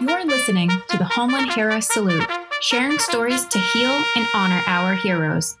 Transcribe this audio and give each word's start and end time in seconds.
You're 0.00 0.24
listening 0.24 0.70
to 0.88 0.96
the 0.96 1.04
Homeland 1.04 1.52
Hero 1.52 1.78
Salute, 1.78 2.26
sharing 2.62 2.98
stories 2.98 3.44
to 3.48 3.58
heal 3.58 4.02
and 4.16 4.26
honor 4.32 4.62
our 4.66 4.94
heroes. 4.94 5.58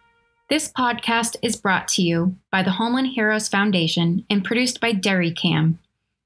This 0.48 0.72
podcast 0.72 1.36
is 1.42 1.56
brought 1.56 1.88
to 1.88 2.02
you 2.02 2.36
by 2.50 2.62
the 2.62 2.70
Homeland 2.70 3.08
Heroes 3.08 3.48
Foundation 3.48 4.24
and 4.30 4.42
produced 4.42 4.80
by 4.80 4.92
Derry 4.92 5.30
CAM. 5.30 5.78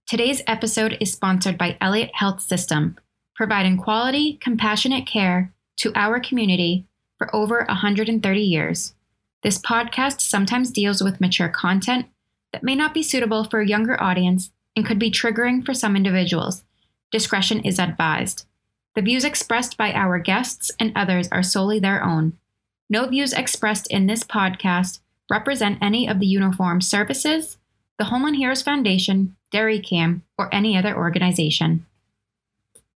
Today's 0.07 0.43
episode 0.47 0.97
is 1.01 1.13
sponsored 1.13 1.59
by 1.59 1.77
Elliot 1.81 2.13
Health 2.15 2.41
System, 2.41 2.97
providing 3.35 3.77
quality, 3.77 4.35
compassionate 4.35 5.09
care 5.09 5.53
to 5.79 5.91
our 5.97 6.21
community 6.21 6.87
for 7.19 7.35
over 7.35 7.65
130 7.67 8.41
years. 8.41 8.95
This 9.43 9.59
podcast 9.59 10.21
sometimes 10.21 10.71
deals 10.71 11.03
with 11.03 11.21
mature 11.21 11.49
content 11.49 12.07
that 12.53 12.63
may 12.63 12.77
not 12.77 12.95
be 12.95 13.03
suitable 13.03 13.43
for 13.43 13.61
a 13.61 13.67
younger 13.67 14.01
audience 14.01 14.53
and 14.77 14.87
could 14.87 15.01
be 15.01 15.11
triggering 15.11 15.67
for 15.67 15.75
some 15.75 15.97
individuals. 15.97 16.64
Discretion 17.15 17.61
is 17.61 17.79
advised. 17.79 18.45
The 18.97 19.01
views 19.01 19.23
expressed 19.23 19.77
by 19.77 19.93
our 19.93 20.19
guests 20.19 20.73
and 20.81 20.91
others 20.97 21.29
are 21.31 21.45
solely 21.45 21.79
their 21.79 22.03
own. 22.03 22.37
No 22.91 23.07
views 23.07 23.33
expressed 23.33 23.87
in 23.87 24.09
this 24.09 24.25
podcast 24.25 24.99
represent 25.31 25.79
any 25.81 26.09
of 26.09 26.19
the 26.19 26.27
uniformed 26.27 26.83
services, 26.83 27.57
the 28.01 28.07
Homeland 28.07 28.35
Heroes 28.35 28.63
Foundation, 28.63 29.37
Derry 29.53 29.79
CAM, 29.79 30.25
or 30.37 30.53
any 30.53 30.77
other 30.77 30.93
organization. 30.97 31.87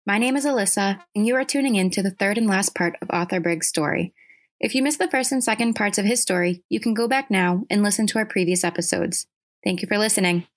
My 0.04 0.18
name 0.18 0.36
is 0.36 0.48
Alyssa, 0.48 1.00
and 1.16 1.28
you 1.28 1.36
are 1.36 1.46
tuning 1.46 1.76
in 1.76 1.92
to 1.92 2.02
the 2.02 2.10
third 2.10 2.40
and 2.40 2.48
last 2.48 2.74
part 2.74 2.96
of 3.04 3.12
Arthur 3.12 3.40
Briggs' 3.40 3.68
story. 3.68 4.16
If 4.60 4.74
you 4.74 4.82
missed 4.82 4.98
the 4.98 5.12
first 5.12 5.32
and 5.32 5.44
second 5.44 5.76
parts 5.76 6.00
of 6.00 6.06
his 6.06 6.24
story, 6.24 6.64
you 6.70 6.80
can 6.80 6.96
go 6.96 7.08
back 7.08 7.30
now 7.30 7.66
and 7.70 7.84
listen 7.84 8.08
to 8.08 8.18
our 8.18 8.26
previous 8.26 8.64
episodes. 8.64 9.28
Thank 9.64 9.84
you 9.84 9.88
for 9.88 10.00
listening. 10.00 10.48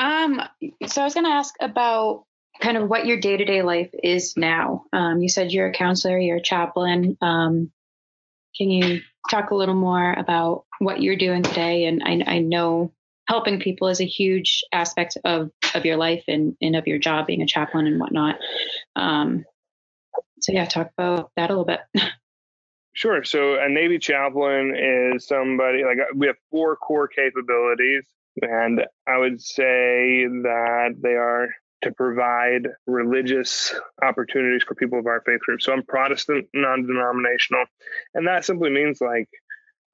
Um, 0.00 0.42
so 0.88 1.02
I 1.02 1.04
was 1.04 1.14
going 1.14 1.26
to 1.26 1.30
ask 1.30 1.54
about 1.60 2.24
kind 2.62 2.76
of 2.76 2.88
what 2.88 3.06
your 3.06 3.18
day 3.18 3.36
to 3.36 3.44
day 3.44 3.62
life 3.62 3.90
is 4.02 4.36
now. 4.36 4.84
Um, 4.92 5.20
you 5.20 5.28
said 5.28 5.50
you're 5.50 5.66
a 5.66 5.72
counselor, 5.72 6.18
you're 6.18 6.36
a 6.36 6.42
chaplain. 6.42 7.18
Um, 7.20 7.72
can 8.56 8.70
you 8.70 9.00
talk 9.30 9.50
a 9.50 9.56
little 9.56 9.74
more 9.74 10.12
about 10.12 10.64
what 10.78 11.02
you're 11.02 11.16
doing 11.16 11.42
today? 11.42 11.86
And 11.86 12.02
I, 12.04 12.22
I, 12.36 12.38
know 12.38 12.92
helping 13.26 13.60
people 13.60 13.88
is 13.88 14.00
a 14.00 14.06
huge 14.06 14.62
aspect 14.72 15.18
of, 15.24 15.50
of 15.74 15.84
your 15.84 15.96
life 15.96 16.24
and, 16.28 16.56
and 16.60 16.76
of 16.76 16.86
your 16.86 16.98
job, 16.98 17.26
being 17.26 17.42
a 17.42 17.46
chaplain 17.46 17.86
and 17.86 17.98
whatnot. 17.98 18.36
Um, 18.94 19.44
so, 20.40 20.52
yeah, 20.52 20.66
talk 20.66 20.90
about 20.96 21.30
that 21.36 21.50
a 21.50 21.52
little 21.52 21.64
bit. 21.64 21.80
Sure. 22.94 23.24
So, 23.24 23.54
a 23.54 23.70
Navy 23.70 23.98
chaplain 23.98 24.76
is 24.76 25.26
somebody 25.26 25.82
like 25.82 25.96
we 26.14 26.26
have 26.26 26.36
four 26.50 26.76
core 26.76 27.08
capabilities. 27.08 28.06
And 28.42 28.82
I 29.08 29.16
would 29.16 29.40
say 29.40 30.26
that 30.26 30.96
they 31.02 31.14
are 31.14 31.48
to 31.82 31.92
provide 31.92 32.68
religious 32.86 33.74
opportunities 34.02 34.62
for 34.62 34.74
people 34.74 34.98
of 34.98 35.06
our 35.06 35.22
faith 35.26 35.40
group. 35.40 35.60
So 35.60 35.72
I'm 35.72 35.82
Protestant, 35.82 36.46
non 36.54 36.86
denominational. 36.86 37.64
And 38.14 38.26
that 38.26 38.44
simply 38.44 38.70
means 38.70 39.00
like 39.00 39.28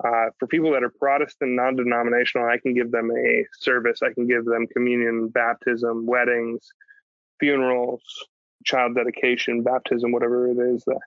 uh, 0.04 0.26
for 0.38 0.46
people 0.46 0.72
that 0.72 0.84
are 0.84 0.92
Protestant, 0.98 1.52
non 1.52 1.76
denominational, 1.76 2.48
I 2.48 2.58
can 2.58 2.74
give 2.74 2.90
them 2.90 3.10
a 3.10 3.44
service, 3.58 4.00
I 4.02 4.12
can 4.12 4.26
give 4.26 4.44
them 4.44 4.66
communion, 4.72 5.28
baptism, 5.28 6.06
weddings, 6.06 6.72
funerals, 7.40 8.02
child 8.64 8.94
dedication, 8.94 9.62
baptism, 9.62 10.12
whatever 10.12 10.48
it 10.48 10.58
is 10.58 10.84
that 10.84 11.00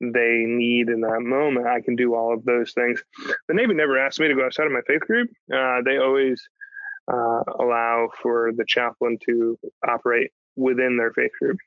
they 0.00 0.44
need 0.46 0.88
in 0.88 1.00
that 1.02 1.20
moment. 1.20 1.66
I 1.66 1.80
can 1.80 1.96
do 1.96 2.14
all 2.14 2.34
of 2.34 2.44
those 2.44 2.72
things. 2.72 3.02
The 3.48 3.54
Navy 3.54 3.74
never 3.74 3.98
asked 3.98 4.20
me 4.20 4.28
to 4.28 4.34
go 4.34 4.44
outside 4.44 4.66
of 4.66 4.72
my 4.72 4.82
faith 4.86 5.00
group. 5.00 5.30
Uh, 5.52 5.80
they 5.84 5.98
always 5.98 6.42
uh, 7.12 7.42
allow 7.58 8.08
for 8.22 8.52
the 8.56 8.64
chaplain 8.66 9.18
to 9.26 9.58
operate 9.86 10.30
within 10.56 10.96
their 10.96 11.12
faith 11.12 11.32
group 11.40 11.58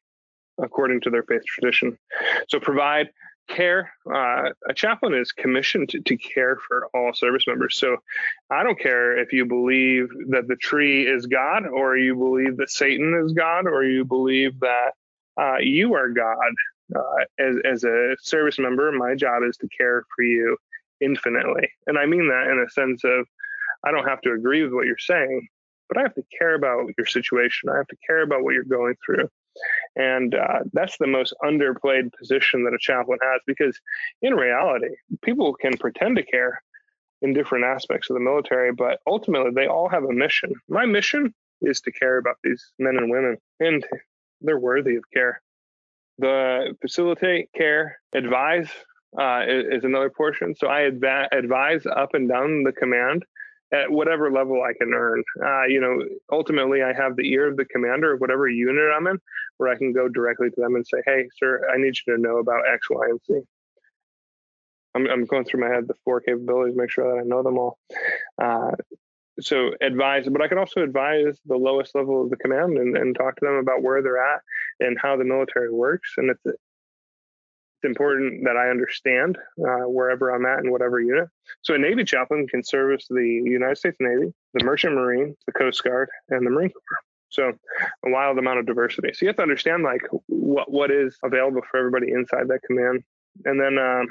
according 0.60 1.02
to 1.02 1.10
their 1.10 1.24
faith 1.24 1.44
tradition. 1.46 1.98
So 2.50 2.60
provide 2.60 3.10
care. 3.48 3.94
Uh, 4.06 4.50
a 4.68 4.74
chaplain 4.74 5.14
is 5.14 5.32
commissioned 5.32 5.90
to, 5.90 6.02
to, 6.02 6.18
care 6.18 6.58
for 6.68 6.90
all 6.94 7.14
service 7.14 7.46
members. 7.48 7.78
So 7.78 7.98
I 8.50 8.64
don't 8.64 8.80
care 8.80 9.18
if 9.18 9.32
you 9.32 9.46
believe 9.46 10.10
that 10.30 10.48
the 10.48 10.58
tree 10.58 11.08
is 11.08 11.26
God, 11.26 11.66
or 11.66 11.98
you 11.98 12.16
believe 12.16 12.58
that 12.58 12.70
Satan 12.70 13.24
is 13.26 13.34
God, 13.34 13.66
or 13.68 13.84
you 13.84 14.04
believe 14.04 14.60
that 14.60 14.92
uh, 15.40 15.58
you 15.60 15.94
are 15.94 16.10
God. 16.10 16.54
Uh, 16.96 17.26
as, 17.38 17.56
as 17.66 17.84
a 17.84 18.16
service 18.22 18.58
member, 18.60 18.92
my 18.92 19.14
job 19.14 19.44
is 19.48 19.58
to 19.58 19.68
care 19.78 20.04
for 20.16 20.24
you 20.24 20.58
infinitely. 21.02 21.70
And 21.86 21.98
I 21.98 22.06
mean 22.06 22.28
that 22.30 22.48
in 22.48 22.66
a 22.66 22.70
sense 22.70 23.04
of 23.04 23.28
I 23.88 23.92
don't 23.92 24.08
have 24.08 24.22
to 24.22 24.34
agree 24.34 24.64
with 24.64 24.74
what 24.74 24.86
you're 24.86 24.98
saying, 24.98 25.48
but 25.88 25.98
I 25.98 26.02
have 26.02 26.16
to 26.16 26.24
care 26.38 26.56
about 26.56 26.90
your 26.98 27.08
situation. 27.08 27.70
I 27.70 27.78
have 27.78 27.88
to 27.88 27.96
care 28.06 28.22
about 28.22 28.44
what 28.44 28.54
you're 28.54 28.64
going 28.64 28.96
through. 29.06 29.30
And 29.96 30.36
uh, 30.36 30.60
that's 30.74 30.98
the 30.98 31.08
most 31.08 31.34
underplayed 31.44 32.12
position 32.14 32.64
that 32.66 32.74
a 32.74 32.80
chaplain 32.80 33.20
has 33.22 33.42
because, 33.48 33.80
in 34.22 34.34
reality, 34.36 34.96
people 35.24 35.54
can 35.54 35.78
pretend 35.78 36.18
to 36.18 36.24
care 36.24 36.62
in 37.22 37.34
different 37.34 37.66
aspects 37.66 38.10
of 38.10 38.16
the 38.16 38.20
military, 38.20 38.72
but 38.74 39.00
ultimately 39.08 39.52
they 39.56 39.68
all 39.68 39.90
have 39.90 40.04
a 40.04 40.14
mission. 40.14 40.54
My 40.68 40.86
mission 40.86 41.34
is 41.62 41.82
to 41.82 41.92
care 41.92 42.18
about 42.18 42.36
these 42.44 42.72
men 42.78 42.98
and 42.98 43.10
women, 43.10 43.38
and 43.60 43.86
they're 44.42 44.60
worthy 44.60 44.98
of 44.98 45.04
care. 45.12 45.42
The 46.20 46.76
facilitate, 46.82 47.50
care, 47.56 48.00
advise 48.14 48.70
uh, 49.20 49.44
is, 49.48 49.78
is, 49.78 49.84
another 49.84 50.10
portion. 50.10 50.54
So 50.54 50.68
I 50.68 50.88
adv- 50.88 51.30
advise 51.32 51.86
up 51.86 52.14
and 52.14 52.28
down 52.30 52.64
the 52.64 52.72
command 52.72 53.24
at 53.72 53.92
whatever 53.92 54.32
level 54.32 54.64
I 54.64 54.74
can 54.74 54.94
earn. 54.94 55.24
Uh, 55.44 55.66
you 55.66 55.82
know, 55.82 56.00
ultimately, 56.32 56.84
I 56.84 56.94
have 56.94 57.16
the 57.16 57.32
ear 57.32 57.48
of 57.48 57.58
the 57.58 57.66
commander 57.66 58.14
of 58.14 58.22
whatever 58.22 58.48
unit 58.48 58.92
I'm 58.96 59.08
in, 59.08 59.20
where 59.58 59.70
I 59.70 59.78
can 59.78 59.94
go 59.94 60.08
directly 60.08 60.50
to 60.50 60.62
them 60.62 60.76
and 60.76 60.86
say, 60.86 61.00
"Hey, 61.06 61.28
sir, 61.38 61.68
I 61.74 61.78
need 61.78 61.96
you 62.06 62.16
to 62.16 62.22
know 62.22 62.38
about 62.38 62.68
X, 62.72 62.90
Y, 62.90 63.06
and 63.10 63.20
Z." 63.26 63.42
I'm, 64.96 65.08
I'm 65.08 65.26
going 65.26 65.46
through 65.46 65.62
my 65.62 65.70
head 65.74 65.88
the 65.88 65.94
four 66.04 66.22
capabilities, 66.22 66.76
make 66.76 66.90
sure 66.90 67.14
that 67.14 67.22
I 67.22 67.24
know 67.24 67.44
them 67.44 67.58
all. 67.58 67.78
Uh, 68.42 68.72
so 69.40 69.72
advise, 69.82 70.28
but 70.28 70.42
I 70.42 70.48
can 70.48 70.58
also 70.58 70.82
advise 70.82 71.38
the 71.46 71.58
lowest 71.58 71.94
level 71.94 72.24
of 72.24 72.32
the 72.32 72.38
command 72.38 72.78
and, 72.78 72.98
and 72.98 73.16
talk 73.16 73.36
to 73.36 73.46
them 73.46 73.56
about 73.56 73.84
where 73.84 74.02
they're 74.02 74.18
at 74.18 74.42
and 74.80 74.98
how 75.00 75.16
the 75.16 75.24
military 75.24 75.72
works. 75.72 76.14
And 76.18 76.32
it's 76.32 76.44
it's 77.78 77.88
important 77.88 78.44
that 78.46 78.58
I 78.58 78.70
understand 78.70 79.38
uh, 79.60 79.88
wherever 79.88 80.32
I'm 80.32 80.46
at 80.46 80.64
in 80.64 80.72
whatever 80.72 81.00
unit. 81.00 81.30
So 81.62 81.76
a 81.76 81.78
Navy 81.78 82.04
chaplain 82.04 82.48
can 82.48 82.64
service 82.64 83.06
the 83.10 83.42
United 83.46 83.78
States 83.78 83.98
Navy, 84.00 84.34
the 84.54 84.64
Merchant 84.64 84.96
Marine, 84.96 85.36
the 85.46 85.52
Coast 85.52 85.84
Guard, 85.84 86.10
and 86.30 86.46
the 86.46 86.50
Marine 86.50 86.72
Corps. 86.72 87.00
So 87.30 87.52
a 88.06 88.10
wild 88.10 88.40
amount 88.40 88.60
of 88.60 88.66
diversity. 88.66 89.10
So 89.14 89.26
you 89.26 89.28
have 89.28 89.36
to 89.36 89.44
understand 89.44 89.84
like 89.84 90.02
what 90.28 90.72
what 90.72 90.90
is 90.90 91.18
available 91.24 91.62
for 91.70 91.78
everybody 91.78 92.12
inside 92.12 92.48
that 92.48 92.62
command, 92.66 93.04
and 93.46 93.60
then 93.60 93.78
um, 93.78 94.08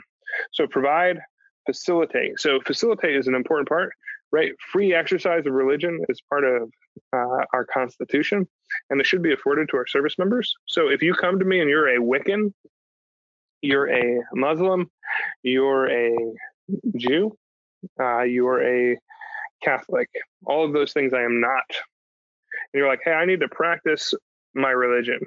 so 0.53 0.67
provide, 0.67 1.19
facilitate. 1.67 2.39
So 2.39 2.61
facilitate 2.61 3.17
is 3.17 3.27
an 3.27 3.35
important 3.35 3.69
part, 3.69 3.93
right? 4.31 4.53
Free 4.71 4.95
exercise 4.95 5.45
of 5.47 5.55
religion 5.55 6.05
is 6.09 6.21
part 6.29 6.45
of 6.45 6.71
uh, 7.13 7.45
our 7.53 7.65
Constitution, 7.65 8.47
and 8.91 9.01
it 9.01 9.07
should 9.07 9.23
be 9.23 9.33
afforded 9.33 9.71
to 9.71 9.77
our 9.79 9.87
service 9.87 10.19
members. 10.19 10.55
So 10.67 10.89
if 10.89 11.03
you 11.03 11.15
come 11.15 11.39
to 11.39 11.45
me 11.45 11.61
and 11.61 11.71
you're 11.71 11.97
a 11.97 12.01
Wiccan 12.01 12.53
you're 13.67 13.91
a 13.91 14.23
Muslim, 14.35 14.91
you're 15.43 15.91
a 15.91 16.17
Jew, 16.97 17.37
uh, 18.01 18.23
you're 18.23 18.63
a 18.63 18.99
Catholic. 19.63 20.09
All 20.45 20.65
of 20.65 20.73
those 20.73 20.93
things 20.93 21.13
I 21.13 21.23
am 21.23 21.41
not. 21.41 21.65
And 22.73 22.81
you're 22.81 22.89
like, 22.89 23.01
hey, 23.05 23.13
I 23.13 23.27
need 23.27 23.41
to 23.41 23.49
practice 23.49 24.15
my 24.55 24.71
religion. 24.71 25.21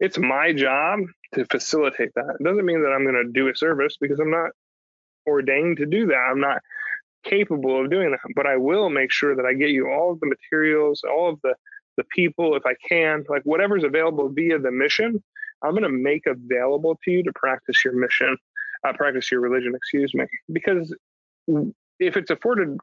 It's 0.00 0.18
my 0.18 0.52
job 0.52 1.00
to 1.34 1.44
facilitate 1.46 2.10
that. 2.14 2.36
It 2.38 2.44
doesn't 2.44 2.64
mean 2.64 2.82
that 2.82 2.90
I'm 2.90 3.04
going 3.04 3.26
to 3.26 3.32
do 3.32 3.48
a 3.48 3.56
service 3.56 3.96
because 4.00 4.20
I'm 4.20 4.30
not 4.30 4.50
ordained 5.26 5.78
to 5.78 5.86
do 5.86 6.06
that. 6.06 6.28
I'm 6.30 6.40
not 6.40 6.60
capable 7.24 7.82
of 7.82 7.90
doing 7.90 8.12
that, 8.12 8.20
but 8.36 8.46
I 8.46 8.56
will 8.56 8.90
make 8.90 9.10
sure 9.10 9.34
that 9.34 9.44
I 9.44 9.54
get 9.54 9.70
you 9.70 9.88
all 9.88 10.12
of 10.12 10.20
the 10.20 10.26
materials, 10.26 11.02
all 11.04 11.30
of 11.30 11.40
the 11.42 11.54
the 11.96 12.04
people, 12.14 12.54
if 12.54 12.64
I 12.64 12.74
can, 12.88 13.24
like 13.28 13.42
whatever's 13.42 13.82
available 13.82 14.28
via 14.28 14.60
the 14.60 14.70
mission, 14.70 15.20
I'm 15.62 15.72
going 15.72 15.82
to 15.82 15.88
make 15.88 16.26
available 16.26 16.98
to 17.04 17.10
you 17.10 17.22
to 17.24 17.32
practice 17.34 17.84
your 17.84 17.94
mission, 17.94 18.36
uh, 18.86 18.92
practice 18.92 19.30
your 19.30 19.40
religion, 19.40 19.74
excuse 19.74 20.14
me. 20.14 20.24
Because 20.52 20.94
if 21.98 22.16
it's 22.16 22.30
afforded 22.30 22.78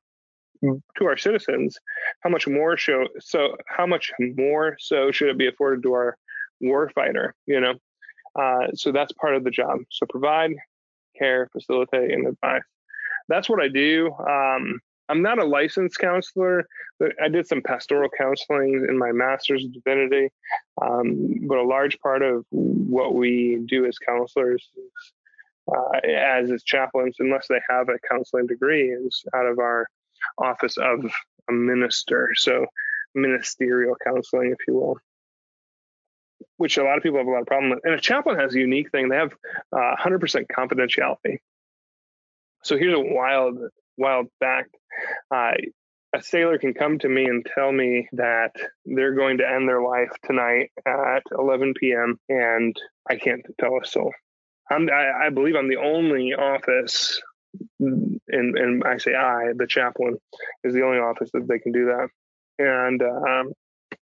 to 0.61 1.05
our 1.05 1.17
citizens, 1.17 1.77
how 2.21 2.29
much 2.29 2.47
more 2.47 2.77
show 2.77 3.07
so 3.19 3.55
how 3.67 3.85
much 3.85 4.11
more 4.19 4.75
so 4.79 5.11
should 5.11 5.29
it 5.29 5.37
be 5.37 5.47
afforded 5.47 5.83
to 5.83 5.93
our 5.93 6.17
warfighter? 6.63 7.31
You 7.45 7.61
know, 7.61 7.73
uh, 8.39 8.67
so 8.73 8.91
that's 8.91 9.11
part 9.13 9.35
of 9.35 9.43
the 9.43 9.51
job. 9.51 9.79
So 9.91 10.05
provide, 10.09 10.51
care, 11.17 11.49
facilitate, 11.51 12.11
and 12.11 12.27
advise. 12.27 12.61
That's 13.27 13.49
what 13.49 13.61
I 13.61 13.67
do. 13.67 14.13
Um, 14.13 14.79
I'm 15.09 15.21
not 15.21 15.39
a 15.39 15.45
licensed 15.45 15.99
counselor. 15.99 16.67
But 16.99 17.11
I 17.21 17.27
did 17.27 17.47
some 17.47 17.61
pastoral 17.61 18.09
counseling 18.17 18.85
in 18.87 18.97
my 18.97 19.11
master's 19.11 19.65
of 19.65 19.73
divinity, 19.73 20.29
um, 20.81 21.35
but 21.47 21.57
a 21.57 21.63
large 21.63 21.99
part 21.99 22.21
of 22.21 22.45
what 22.51 23.15
we 23.15 23.59
do 23.65 23.85
as 23.85 23.97
counselors, 23.99 24.69
uh, 25.67 25.99
as 26.07 26.51
as 26.51 26.63
chaplains, 26.63 27.17
unless 27.19 27.47
they 27.49 27.59
have 27.69 27.89
a 27.89 27.99
counseling 28.09 28.47
degree, 28.47 28.89
is 28.91 29.25
out 29.35 29.45
of 29.45 29.59
our 29.59 29.87
office 30.37 30.77
of 30.77 31.05
a 31.49 31.53
minister. 31.53 32.31
So 32.35 32.65
ministerial 33.13 33.95
counseling, 34.03 34.51
if 34.51 34.67
you 34.67 34.75
will. 34.75 34.97
which 36.57 36.77
a 36.77 36.83
lot 36.83 36.97
of 36.97 37.03
people 37.03 37.19
have 37.19 37.27
a 37.27 37.31
lot 37.31 37.41
of 37.41 37.47
problem 37.47 37.71
with. 37.71 37.79
And 37.83 37.93
a 37.93 37.99
chaplain 37.99 38.39
has 38.39 38.55
a 38.55 38.59
unique 38.59 38.91
thing. 38.91 39.09
They 39.09 39.17
have 39.17 39.33
uh, 39.73 39.95
100% 39.97 40.45
confidentiality. 40.47 41.39
So 42.63 42.77
here's 42.77 42.95
a 42.95 42.99
wild, 42.99 43.59
wild 43.97 44.27
fact. 44.39 44.75
Uh, 45.33 45.51
a 46.13 46.23
sailor 46.23 46.57
can 46.57 46.73
come 46.73 46.97
to 46.99 47.09
me 47.09 47.25
and 47.25 47.45
tell 47.45 47.71
me 47.71 48.07
that 48.13 48.51
they're 48.85 49.15
going 49.15 49.39
to 49.39 49.49
end 49.49 49.67
their 49.67 49.81
life 49.81 50.11
tonight 50.23 50.71
at 50.85 51.23
11 51.37 51.73
p.m. 51.79 52.17
and 52.29 52.75
I 53.09 53.17
can't 53.17 53.45
tell 53.59 53.77
a 53.81 53.85
soul. 53.85 54.13
I'm, 54.71 54.89
I, 54.89 55.27
I 55.27 55.29
believe 55.29 55.55
I'm 55.55 55.69
the 55.69 55.77
only 55.77 56.33
office, 56.33 57.21
and, 57.79 58.83
I 58.85 58.97
say 58.97 59.13
I, 59.13 59.51
the 59.55 59.67
chaplain, 59.67 60.17
is 60.63 60.73
the 60.73 60.83
only 60.83 60.99
office 60.99 61.29
that 61.33 61.47
they 61.47 61.59
can 61.59 61.71
do 61.71 61.85
that. 61.85 62.07
And 62.57 63.01
um, 63.01 63.53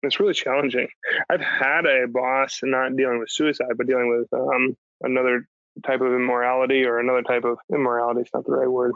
it's 0.04 0.20
really 0.20 0.34
challenging. 0.34 0.88
I've 1.30 1.42
had 1.42 1.86
a 1.86 2.08
boss 2.08 2.60
not 2.64 2.96
dealing 2.96 3.20
with 3.20 3.30
suicide, 3.30 3.74
but 3.78 3.88
dealing 3.88 4.10
with 4.10 4.40
um, 4.40 4.78
another 5.02 5.48
type 5.86 6.02
of 6.02 6.14
immorality 6.14 6.86
or 6.86 7.00
another 7.00 7.24
type 7.24 7.44
of 7.44 7.58
immorality. 7.74 8.22
It's 8.22 8.34
not 8.34 8.46
the 8.46 8.54
right 8.54 8.70
word. 8.70 8.94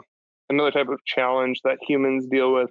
Another 0.50 0.70
type 0.70 0.88
of 0.88 1.02
challenge 1.06 1.60
that 1.64 1.78
humans 1.80 2.26
deal 2.26 2.52
with. 2.52 2.70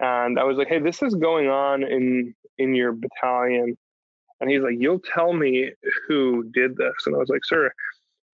And 0.00 0.38
I 0.38 0.44
was 0.44 0.56
like, 0.56 0.68
"Hey, 0.68 0.80
this 0.80 1.02
is 1.02 1.14
going 1.14 1.48
on 1.48 1.84
in 1.84 2.34
in 2.58 2.74
your 2.74 2.92
battalion." 2.92 3.76
And 4.40 4.50
he's 4.50 4.62
like, 4.62 4.76
"You'll 4.78 4.98
tell 4.98 5.32
me 5.32 5.70
who 6.08 6.44
did 6.52 6.76
this." 6.76 6.94
And 7.06 7.14
I 7.14 7.18
was 7.18 7.28
like, 7.28 7.44
"Sir, 7.44 7.66
it 7.66 7.72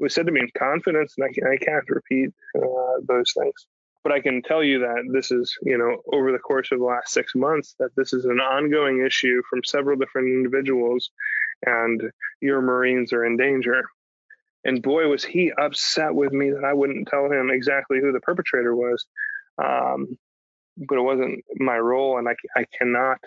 was 0.01 0.15
said 0.15 0.27
to 0.27 0.33
me 0.33 0.41
in 0.41 0.49
confidence, 0.57 1.15
and 1.19 1.27
I, 1.27 1.53
I 1.53 1.57
can't 1.59 1.91
repeat 1.91 2.31
uh, 2.57 3.01
those 3.07 3.33
things." 3.37 3.67
but 4.09 4.13
I 4.13 4.21
can 4.21 4.43
tell 4.43 4.63
you 4.65 4.79
that 4.79 5.05
this 5.13 5.31
is, 5.31 5.55
you 5.63 5.77
know, 5.77 6.03
over 6.17 6.33
the 6.33 6.39
course 6.39 6.73
of 6.73 6.79
the 6.79 6.85
last 6.85 7.13
six 7.13 7.35
months, 7.35 7.75
that 7.79 7.95
this 7.95 8.15
is 8.15 8.25
an 8.25 8.41
ongoing 8.41 9.05
issue 9.05 9.43
from 9.51 9.63
several 9.65 9.99
different 9.99 10.29
individuals, 10.29 11.11
and 11.67 12.01
your 12.41 12.63
Marines 12.63 13.13
are 13.13 13.27
in 13.27 13.37
danger. 13.37 13.85
And 14.69 14.83
boy, 14.83 15.09
was 15.09 15.25
he 15.25 15.51
upset 15.53 16.15
with 16.15 16.31
me 16.31 16.51
that 16.51 16.63
I 16.63 16.75
wouldn't 16.75 17.09
tell 17.09 17.25
him 17.33 17.49
exactly 17.51 18.01
who 18.01 18.13
the 18.13 18.21
perpetrator 18.21 18.77
was. 18.77 19.07
Um, 19.57 20.19
but 20.77 20.99
it 20.99 21.03
wasn't 21.03 21.43
my 21.57 21.79
role, 21.79 22.19
and 22.19 22.29
I, 22.29 22.35
I 22.55 22.67
cannot 22.77 23.19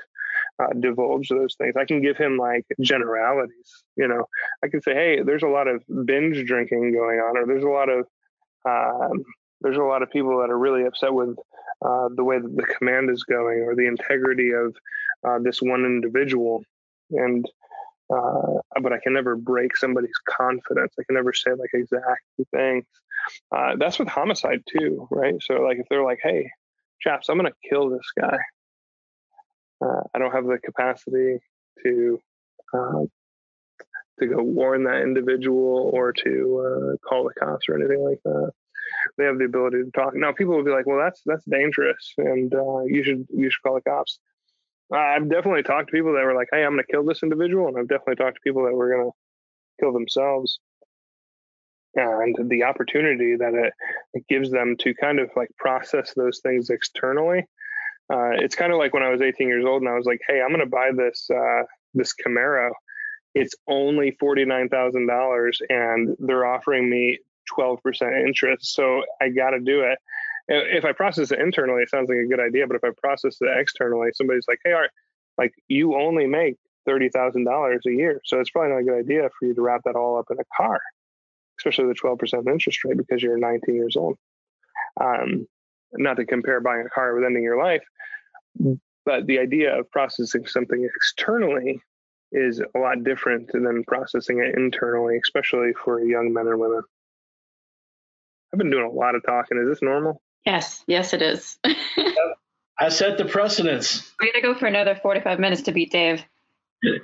uh, 0.62 0.74
divulge 0.80 1.30
those 1.30 1.56
things. 1.56 1.74
I 1.76 1.86
can 1.86 2.00
give 2.00 2.16
him 2.16 2.38
like 2.38 2.66
generalities. 2.80 3.84
You 3.96 4.08
know, 4.08 4.26
I 4.64 4.68
can 4.68 4.84
say, 4.84 4.94
hey, 4.94 5.24
there's 5.24 5.42
a 5.42 5.48
lot 5.48 5.68
of 5.68 5.84
binge 6.06 6.46
drinking 6.46 6.94
going 6.94 7.20
on, 7.20 7.36
or 7.36 7.48
there's 7.48 7.64
a 7.64 7.68
lot 7.68 7.90
of 7.90 8.06
um, 8.64 9.24
there's 9.62 9.78
a 9.78 9.82
lot 9.82 10.04
of 10.04 10.12
people 10.12 10.40
that 10.42 10.52
are 10.52 10.60
really 10.60 10.86
upset 10.86 11.12
with 11.12 11.36
uh, 11.84 12.10
the 12.16 12.24
way 12.24 12.38
that 12.38 12.56
the 12.56 12.76
command 12.78 13.10
is 13.10 13.24
going 13.24 13.64
or 13.66 13.76
the 13.76 13.88
integrity 13.88 14.52
of 14.52 14.76
uh, 15.28 15.40
this 15.40 15.60
one 15.60 15.86
individual. 15.86 16.64
And 17.10 17.50
uh, 18.14 18.80
but 18.82 18.94
I 18.94 19.00
can 19.00 19.14
never 19.14 19.36
break 19.36 19.78
somebody's 19.78 20.18
confidence. 20.28 20.94
I 21.00 21.04
can 21.04 21.16
never 21.16 21.34
say 21.34 21.52
like 21.52 21.70
exact 21.74 22.24
things. 22.54 22.86
Uh, 23.52 23.76
that's 23.78 24.00
with 24.00 24.08
homicide 24.08 24.64
too, 24.68 25.08
right? 25.12 25.36
So 25.42 25.56
like 25.62 25.78
if 25.78 25.88
they're 25.90 26.04
like, 26.04 26.20
"Hey, 26.22 26.50
chaps, 27.02 27.30
I'm 27.30 27.38
gonna 27.38 27.52
kill 27.70 27.90
this 27.90 28.12
guy," 28.20 28.38
uh, 29.84 30.02
I 30.14 30.20
don't 30.20 30.32
have 30.32 30.46
the 30.46 30.58
capacity 30.58 31.40
to 31.84 32.20
uh, 32.74 33.06
to 34.20 34.28
go 34.28 34.44
warn 34.44 34.84
that 34.86 35.02
individual 35.02 35.90
or 35.94 36.14
to 36.14 36.98
call 37.08 37.24
the 37.24 37.34
cops 37.34 37.70
or 37.70 37.76
anything 37.76 38.04
like 38.04 38.22
that 38.24 38.52
they 39.18 39.26
have 39.26 39.38
the 39.38 39.46
ability 39.46 39.84
to 39.84 39.92
talk. 39.92 40.16
Now, 40.16 40.32
people 40.32 40.56
will 40.56 40.64
be 40.64 40.72
like, 40.72 40.86
"Well, 40.86 41.00
that's 41.00 41.22
that's 41.26 41.46
dangerous, 41.46 42.14
and 42.18 42.54
uh, 42.54 42.84
you 42.86 43.04
should 43.04 43.28
you 43.30 43.50
should 43.50 43.62
call 43.64 43.76
the 43.76 43.82
cops." 43.82 44.20
I've 44.92 45.30
definitely 45.30 45.64
talked 45.64 45.88
to 45.88 45.92
people 45.92 46.14
that 46.14 46.24
were 46.24 46.36
like, 46.36 46.50
"Hey, 46.52 46.64
I'm 46.64 46.74
going 46.74 46.84
to 46.86 46.92
kill 46.92 47.06
this 47.06 47.24
individual," 47.24 47.68
and 47.68 47.78
I've 47.78 47.88
definitely 47.88 48.16
talked 48.16 48.36
to 48.36 48.42
people 48.42 48.64
that 48.66 48.74
were 48.74 48.90
going 48.90 49.10
to 49.10 49.12
kill 49.80 49.94
themselves. 49.94 50.60
And 51.96 52.36
the 52.50 52.64
opportunity 52.64 53.36
that 53.36 53.54
it, 53.54 53.74
it 54.14 54.28
gives 54.30 54.50
them 54.50 54.78
to 54.80 54.94
kind 54.94 55.20
of 55.20 55.30
like 55.36 55.50
process 55.58 56.14
those 56.16 56.40
things 56.40 56.70
externally. 56.70 57.46
Uh, 58.12 58.32
it's 58.36 58.56
kind 58.56 58.72
of 58.72 58.78
like 58.78 58.94
when 58.94 59.04
I 59.04 59.10
was 59.10 59.22
18 59.22 59.48
years 59.48 59.66
old 59.66 59.82
and 59.82 59.90
I 59.90 59.96
was 59.96 60.06
like, 60.06 60.22
"Hey, 60.28 60.42
I'm 60.42 60.50
going 60.50 60.60
to 60.60 60.66
buy 60.66 60.92
this 60.96 61.30
uh, 61.30 61.64
this 61.94 62.14
Camaro. 62.14 62.72
It's 63.34 63.56
only 63.68 64.12
forty 64.20 64.46
nine 64.46 64.70
thousand 64.70 65.08
dollars, 65.08 65.62
and 65.70 66.16
they're 66.20 66.46
offering 66.46 66.90
me 66.90 67.20
12% 67.58 68.26
interest. 68.26 68.74
So 68.74 69.04
I 69.22 69.30
got 69.30 69.52
to 69.52 69.60
do 69.60 69.82
it. 69.82 70.00
If 70.54 70.86
I 70.86 70.92
process 70.92 71.32
it 71.32 71.40
internally, 71.40 71.82
it 71.82 71.90
sounds 71.90 72.10
like 72.10 72.18
a 72.18 72.28
good 72.28 72.40
idea. 72.40 72.68
But 72.68 72.76
if 72.76 72.84
I 72.84 72.90
process 72.98 73.38
it 73.40 73.50
externally, 73.58 74.10
somebody's 74.14 74.46
like, 74.48 74.60
hey, 74.66 74.74
Art, 74.74 74.92
like 75.38 75.54
you 75.68 75.96
only 75.96 76.28
make 76.28 76.58
$30,000 76.88 77.80
a 77.86 77.92
year. 77.92 78.22
So 78.26 78.40
it's 78.40 78.50
probably 78.50 78.72
not 78.72 78.80
a 78.80 78.84
good 78.84 79.00
idea 79.00 79.30
for 79.38 79.48
you 79.48 79.54
to 79.54 79.62
wrap 79.62 79.82
that 79.86 79.96
all 79.96 80.18
up 80.18 80.26
in 80.30 80.38
a 80.40 80.44
car, 80.56 80.80
especially 81.60 81.86
the 81.86 81.94
12% 81.94 82.48
interest 82.48 82.84
rate 82.84 82.98
because 82.98 83.22
you're 83.24 83.38
19 83.38 83.76
years 83.76 83.96
old. 83.96 84.18
Um, 85.00 85.48
not 85.94 86.18
to 86.18 86.26
compare 86.26 86.60
buying 86.60 86.86
a 86.86 86.90
car 86.90 87.16
with 87.16 87.24
ending 87.24 87.44
your 87.44 87.62
life, 87.62 87.84
but 89.06 89.28
the 89.28 89.40
idea 89.40 89.78
of 89.78 89.90
processing 89.92 90.46
something 90.46 90.88
externally 90.96 91.80
is 92.32 92.62
a 92.76 92.80
lot 92.80 93.04
different 93.04 93.52
than 93.52 93.84
processing 93.88 94.40
it 94.40 94.56
internally, 94.58 95.18
especially 95.18 95.74
for 95.84 96.02
young 96.02 96.34
men 96.34 96.48
and 96.48 96.60
women. 96.60 96.82
I've 98.54 98.58
been 98.58 98.70
doing 98.70 98.86
a 98.86 98.92
lot 98.92 99.16
of 99.16 99.24
talking. 99.26 99.58
Is 99.58 99.68
this 99.68 99.82
normal? 99.82 100.22
Yes, 100.46 100.84
yes, 100.88 101.14
it 101.14 101.22
is. 101.22 101.58
I 102.80 102.90
set 102.90 103.18
the 103.18 103.26
precedence. 103.26 104.12
We're 104.20 104.32
gonna 104.32 104.42
go 104.42 104.58
for 104.58 104.66
another 104.66 104.96
forty-five 104.96 105.40
minutes 105.40 105.64
to 105.64 105.72
beat 105.72 105.92
Dave. 105.92 106.24
Dave, 106.84 107.02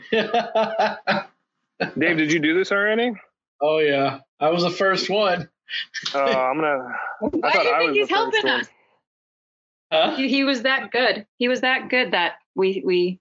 did 2.17 2.33
you 2.33 2.39
do 2.39 2.57
this 2.57 2.71
already? 2.71 3.11
Oh 3.61 3.79
yeah, 3.79 4.19
I 4.39 4.49
was 4.49 4.63
the 4.63 4.71
first 4.71 5.09
one. 5.09 5.49
Oh, 6.13 6.19
uh, 6.19 6.23
I'm 6.23 6.55
gonna. 6.55 6.95
Why 7.19 7.51
do 7.51 7.59
you 7.59 7.77
think 7.77 7.93
he's 7.93 8.09
helping 8.09 8.47
us? 8.47 8.67
Huh? 9.91 10.15
He, 10.15 10.27
he, 10.27 10.43
was 10.43 10.63
that 10.63 10.91
good. 10.91 11.25
He 11.37 11.47
was 11.47 11.61
that 11.61 11.89
good 11.89 12.11
that 12.11 12.33
we 12.55 12.81
we 12.85 13.19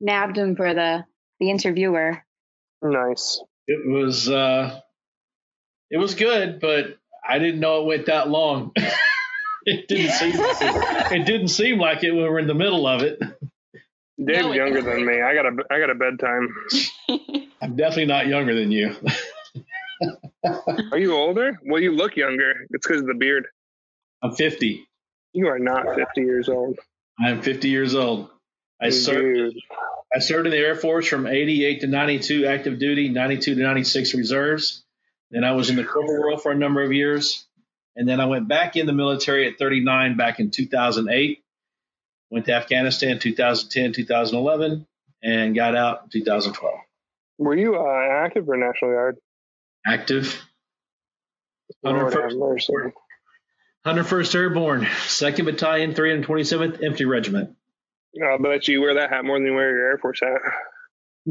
nabbed 0.00 0.36
him 0.36 0.56
for 0.56 0.74
the 0.74 1.04
the 1.40 1.50
interviewer. 1.50 2.22
Nice. 2.82 3.40
It 3.66 3.86
was 3.86 4.28
uh, 4.28 4.80
it 5.90 5.96
was 5.96 6.14
good, 6.14 6.60
but 6.60 6.98
I 7.26 7.38
didn't 7.38 7.60
know 7.60 7.80
it 7.80 7.86
went 7.86 8.06
that 8.06 8.28
long. 8.28 8.72
it 9.70 9.88
didn't 9.88 10.12
seem 10.12 10.36
like 10.36 10.56
it, 10.60 11.12
it, 11.20 11.26
didn't 11.26 11.48
seem 11.48 11.78
like 11.78 12.02
it 12.04 12.12
when 12.12 12.22
we 12.22 12.28
were 12.28 12.38
in 12.38 12.46
the 12.46 12.54
middle 12.54 12.86
of 12.86 13.02
it. 13.02 13.20
Dave's 14.24 14.46
no, 14.46 14.52
younger 14.52 14.80
than 14.80 15.04
me. 15.04 15.20
I 15.20 15.34
got 15.34 15.46
a 15.46 15.56
I 15.70 15.78
got 15.78 15.90
a 15.90 15.94
bedtime. 15.94 16.48
I'm 17.62 17.76
definitely 17.76 18.06
not 18.06 18.26
younger 18.28 18.54
than 18.54 18.70
you. 18.72 18.96
are 20.90 20.98
you 20.98 21.14
older? 21.14 21.58
Well, 21.66 21.82
you 21.82 21.92
look 21.92 22.16
younger. 22.16 22.52
It's 22.70 22.86
because 22.86 23.02
of 23.02 23.08
the 23.08 23.14
beard. 23.14 23.46
I'm 24.22 24.32
50. 24.32 24.86
You 25.34 25.48
are 25.48 25.58
not 25.58 25.94
50 25.94 26.20
years 26.22 26.48
old. 26.48 26.78
I'm 27.20 27.42
50 27.42 27.68
years 27.68 27.94
old. 27.94 28.30
I 28.80 28.90
served. 28.90 29.56
I 30.14 30.20
served 30.20 30.46
in 30.46 30.52
the 30.52 30.58
Air 30.58 30.76
Force 30.76 31.06
from 31.06 31.26
88 31.26 31.82
to 31.82 31.86
92 31.88 32.46
active 32.46 32.78
duty, 32.78 33.10
92 33.10 33.56
to 33.56 33.60
96 33.60 34.14
reserves. 34.14 34.82
Then 35.30 35.44
I 35.44 35.52
was 35.52 35.68
in 35.68 35.76
the 35.76 35.84
corporate 35.84 36.20
world 36.20 36.42
for 36.42 36.52
a 36.52 36.56
number 36.56 36.82
of 36.82 36.92
years. 36.92 37.46
And 37.98 38.08
then 38.08 38.20
I 38.20 38.26
went 38.26 38.46
back 38.46 38.76
in 38.76 38.86
the 38.86 38.92
military 38.92 39.48
at 39.48 39.58
39 39.58 40.16
back 40.16 40.38
in 40.38 40.52
2008. 40.52 41.42
Went 42.30 42.46
to 42.46 42.52
Afghanistan 42.52 43.18
2010, 43.18 43.92
2011, 43.92 44.86
and 45.24 45.54
got 45.54 45.74
out 45.74 46.02
in 46.04 46.10
2012. 46.10 46.74
Were 47.38 47.56
you 47.56 47.74
uh, 47.74 48.24
active 48.24 48.48
or 48.48 48.56
National 48.56 48.92
Guard? 48.92 49.16
Active. 49.84 50.40
101st, 51.84 52.92
101st 53.84 54.34
Airborne, 54.34 54.82
2nd 54.84 55.44
Battalion, 55.44 55.92
327th 55.92 56.74
Infantry 56.74 57.06
Regiment. 57.06 57.56
I'll 58.24 58.38
bet 58.38 58.68
you 58.68 58.80
wear 58.80 58.94
that 58.94 59.10
hat 59.10 59.24
more 59.24 59.38
than 59.38 59.46
you 59.46 59.54
wear 59.54 59.76
your 59.76 59.90
Air 59.90 59.98
Force 59.98 60.20
hat. 60.20 60.40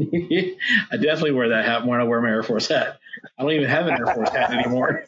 I 0.92 0.96
definitely 0.96 1.32
wear 1.32 1.48
that 1.48 1.64
hat 1.64 1.84
more 1.86 1.96
than 1.96 2.02
I 2.02 2.08
wear 2.08 2.20
my 2.20 2.28
Air 2.28 2.42
Force 2.42 2.68
hat. 2.68 2.98
I 3.38 3.42
don't 3.42 3.52
even 3.52 3.68
have 3.68 3.86
an 3.86 3.94
Air 3.98 4.14
Force 4.14 4.30
hat 4.30 4.52
anymore. 4.52 5.04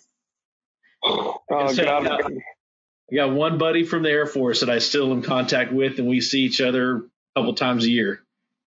Oh, 1.04 1.38
God. 1.49 1.78
I 1.80 1.85
got, 1.85 2.33
I 2.33 3.14
got 3.14 3.33
one 3.33 3.59
buddy 3.59 3.85
from 3.85 4.02
the 4.02 4.11
Air 4.11 4.26
Force 4.26 4.61
that 4.61 4.71
I 4.71 4.78
still 4.78 5.12
in 5.12 5.23
contact 5.23 5.73
with, 5.73 5.99
and 5.99 6.09
we 6.09 6.21
see 6.21 6.40
each 6.40 6.61
other 6.61 6.97
a 6.97 7.02
couple 7.37 7.54
times 7.54 7.85
a 7.85 7.90
year. 7.90 8.21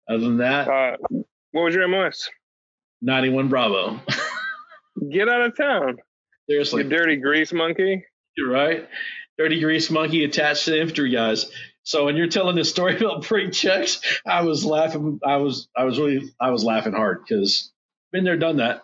Other 0.08 0.20
than 0.20 0.38
that, 0.38 0.68
uh, 0.68 0.96
what 1.52 1.62
was 1.62 1.74
your 1.74 1.86
MOS? 1.88 2.28
91 3.02 3.48
Bravo. 3.48 4.00
Get 5.10 5.28
out 5.28 5.42
of 5.42 5.56
town. 5.56 5.96
Seriously. 6.48 6.82
You 6.82 6.88
dirty 6.88 7.16
grease 7.16 7.52
monkey. 7.52 8.04
You're 8.36 8.50
right. 8.50 8.88
Dirty 9.38 9.60
grease 9.60 9.90
monkey 9.90 10.24
attached 10.24 10.64
to 10.64 10.72
the 10.72 10.80
infantry 10.80 11.10
guys. 11.10 11.50
So 11.84 12.04
when 12.04 12.16
you're 12.16 12.28
telling 12.28 12.56
this 12.56 12.70
story 12.70 12.96
about 13.00 13.22
pre-checks, 13.22 14.00
I 14.26 14.42
was 14.42 14.64
laughing. 14.64 15.20
I 15.24 15.36
was 15.36 15.68
I 15.76 15.84
was 15.84 15.98
really 15.98 16.32
I 16.40 16.50
was 16.50 16.64
laughing 16.64 16.92
hard 16.92 17.22
because 17.22 17.72
been 18.12 18.24
there, 18.24 18.36
done 18.36 18.56
that. 18.58 18.82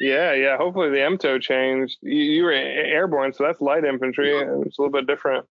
Yeah, 0.00 0.32
yeah. 0.34 0.56
Hopefully 0.56 0.90
the 0.90 0.96
MTO 0.96 1.40
changed. 1.40 1.98
You, 2.02 2.16
you, 2.16 2.44
were 2.44 2.52
airborne, 2.52 3.32
so 3.32 3.44
that's 3.44 3.60
light 3.60 3.84
infantry. 3.84 4.30
It's 4.30 4.78
a 4.78 4.82
little 4.82 4.92
bit 4.92 5.06
different. 5.06 5.46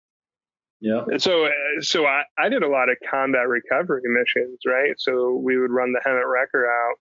Yeah. 0.81 1.05
So, 1.19 1.47
so 1.81 2.05
I, 2.05 2.23
I 2.37 2.49
did 2.49 2.63
a 2.63 2.67
lot 2.67 2.89
of 2.89 2.97
combat 3.09 3.47
recovery 3.47 4.01
missions, 4.05 4.59
right? 4.65 4.95
So 4.97 5.35
we 5.35 5.57
would 5.57 5.71
run 5.71 5.93
the 5.93 6.01
HEMTT 6.05 6.23
Wrecker 6.25 6.65
out, 6.65 6.95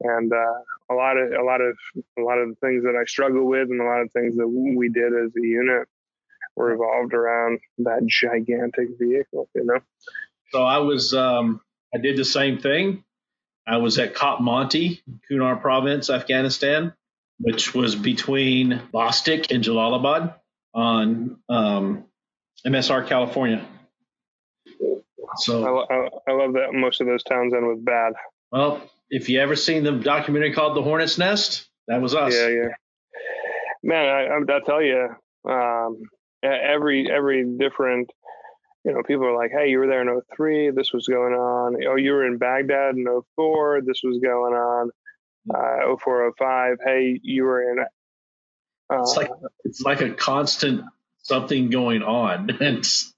and 0.00 0.32
uh, 0.32 0.92
a 0.92 0.94
lot 0.94 1.16
of 1.16 1.32
a 1.32 1.42
lot 1.42 1.60
of 1.60 1.76
a 2.18 2.22
lot 2.22 2.38
of 2.38 2.50
the 2.50 2.54
things 2.60 2.84
that 2.84 2.96
I 2.98 3.04
struggle 3.04 3.46
with, 3.46 3.68
and 3.68 3.80
a 3.80 3.84
lot 3.84 4.00
of 4.00 4.12
things 4.12 4.36
that 4.36 4.48
we 4.48 4.88
did 4.88 5.12
as 5.12 5.32
a 5.36 5.46
unit 5.46 5.88
revolved 6.56 7.14
around 7.14 7.58
that 7.78 8.06
gigantic 8.06 8.88
vehicle. 8.98 9.48
You 9.54 9.64
know. 9.64 9.80
So 10.52 10.62
I 10.62 10.78
was 10.78 11.12
um, 11.12 11.60
I 11.94 11.98
did 11.98 12.16
the 12.16 12.24
same 12.24 12.58
thing. 12.58 13.04
I 13.70 13.76
was 13.76 14.00
at 14.00 14.14
COP 14.16 14.40
Monti, 14.40 15.00
Kunar 15.30 15.60
Province, 15.60 16.10
Afghanistan, 16.10 16.92
which 17.38 17.72
was 17.72 17.94
between 17.94 18.82
Bostick 18.92 19.52
and 19.54 19.62
Jalalabad 19.62 20.34
on 20.74 21.38
um, 21.48 22.04
MSR 22.66 23.06
California. 23.06 23.64
So 25.36 25.64
I, 25.64 25.94
I, 25.94 26.08
I, 26.28 26.32
love 26.32 26.54
that 26.54 26.72
most 26.72 27.00
of 27.00 27.06
those 27.06 27.22
towns 27.22 27.54
end 27.54 27.68
with 27.68 27.84
bad. 27.84 28.14
Well, 28.50 28.82
if 29.08 29.28
you 29.28 29.40
ever 29.40 29.54
seen 29.54 29.84
the 29.84 29.92
documentary 29.92 30.52
called 30.52 30.76
The 30.76 30.82
Hornet's 30.82 31.16
Nest, 31.16 31.68
that 31.86 32.02
was 32.02 32.16
us. 32.16 32.34
Yeah, 32.34 32.48
yeah. 32.48 32.68
Man, 33.84 34.08
I, 34.08 34.54
I, 34.56 34.60
tell 34.66 34.82
you, 34.82 35.08
um, 35.48 36.02
every 36.42 37.08
every 37.08 37.44
different, 37.44 38.10
you 38.84 38.92
know, 38.92 39.02
people 39.02 39.26
are 39.26 39.36
like, 39.36 39.50
hey, 39.50 39.68
you 39.68 39.78
were 39.78 39.86
there 39.86 40.02
in 40.02 40.20
03, 40.34 40.70
this 40.70 40.92
was 40.92 41.06
going 41.06 41.34
on. 41.34 41.76
Oh, 41.86 41.96
you 41.96 42.12
were 42.12 42.26
in 42.26 42.38
Baghdad 42.38 42.96
in 42.96 43.06
04, 43.36 43.82
this 43.84 44.00
was 44.02 44.18
going 44.18 44.54
on. 44.54 44.90
Uh, 45.54 45.96
04, 46.02 46.32
05, 46.38 46.78
hey, 46.84 47.20
you 47.22 47.44
were 47.44 47.72
in. 47.72 47.80
Uh, 47.80 49.02
it's 49.02 49.16
like 49.16 49.30
it's 49.64 49.80
like 49.82 50.00
a 50.00 50.10
constant 50.10 50.82
something 51.22 51.70
going 51.70 52.02
on. 52.02 52.50
It's 52.60 53.14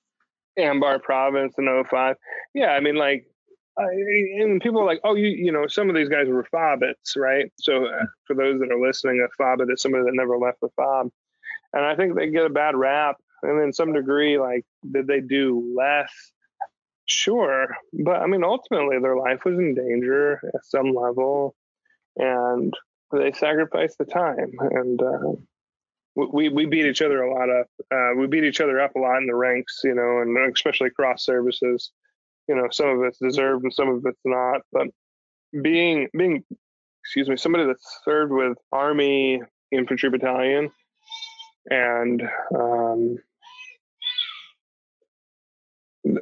Anbar 0.59 1.03
province 1.03 1.55
in 1.57 1.85
05. 1.89 2.17
Yeah, 2.55 2.67
I 2.67 2.81
mean, 2.81 2.97
like, 2.97 3.27
I, 3.79 3.85
and 3.85 4.61
people 4.61 4.83
are 4.83 4.87
like, 4.87 5.01
oh, 5.03 5.15
you, 5.15 5.29
you 5.29 5.51
know, 5.51 5.67
some 5.67 5.89
of 5.89 5.97
these 5.97 6.11
guys 6.11 6.27
were 6.29 6.47
fobits, 6.53 7.17
right? 7.17 7.51
So 7.57 7.87
uh, 7.87 8.05
for 8.27 8.35
those 8.35 8.61
that 8.61 8.71
are 8.71 8.87
listening, 8.87 9.27
a 9.27 9.43
fobit 9.43 9.73
is 9.73 9.81
somebody 9.81 10.05
that 10.05 10.15
never 10.15 10.37
left 10.37 10.61
the 10.61 10.69
fob. 10.77 11.09
And 11.73 11.85
I 11.85 11.97
think 11.97 12.15
they 12.15 12.29
get 12.29 12.45
a 12.45 12.51
bad 12.51 12.77
rap. 12.77 13.17
And 13.43 13.63
in 13.63 13.73
some 13.73 13.93
degree, 13.93 14.39
like, 14.39 14.65
did 14.91 15.07
they 15.07 15.21
do 15.21 15.75
less? 15.77 16.13
Sure. 17.07 17.77
But 17.93 18.17
I 18.17 18.27
mean, 18.27 18.45
ultimately, 18.45 18.99
their 19.01 19.17
life 19.17 19.41
was 19.45 19.59
in 19.59 19.75
danger 19.75 20.41
at 20.55 20.65
some 20.65 20.95
level. 20.95 21.55
And 22.17 22.73
they 23.11 23.33
sacrificed 23.33 23.99
the 23.99 24.05
time. 24.05 24.53
And, 24.61 25.03
uh, 25.03 25.33
we 26.15 26.49
we 26.51 26.67
beat 26.67 26.87
each 26.87 27.03
other 27.03 27.23
a 27.23 27.33
lot 27.33 27.49
up. 27.49 27.67
Uh, 27.91 28.11
we 28.19 28.27
beat 28.27 28.45
each 28.45 28.61
other 28.61 28.81
up 28.81 28.95
a 28.95 28.99
lot 28.99 29.19
in 29.19 29.27
the 29.27 29.35
ranks, 29.35 29.81
you 29.85 29.95
know, 29.95 30.21
and 30.21 30.53
especially 30.55 30.91
cross 30.91 31.25
services. 31.25 31.91
You 32.49 32.57
know, 32.57 32.69
some 32.71 32.89
of 32.89 33.03
it's 33.05 33.19
deserved 33.19 33.65
and 33.65 33.73
some 33.73 33.89
of 33.89 34.05
it's 34.05 34.21
not. 34.25 34.61
But 34.73 34.89
being 35.63 36.09
being, 36.17 36.45
excuse 37.03 37.29
me, 37.29 37.37
somebody 37.37 37.65
that 37.65 37.77
served 38.05 38.33
with 38.33 38.59
Army 38.73 39.41
Infantry 39.71 40.11
Battalion 40.11 40.71
and 41.71 42.23
um, 42.55 43.17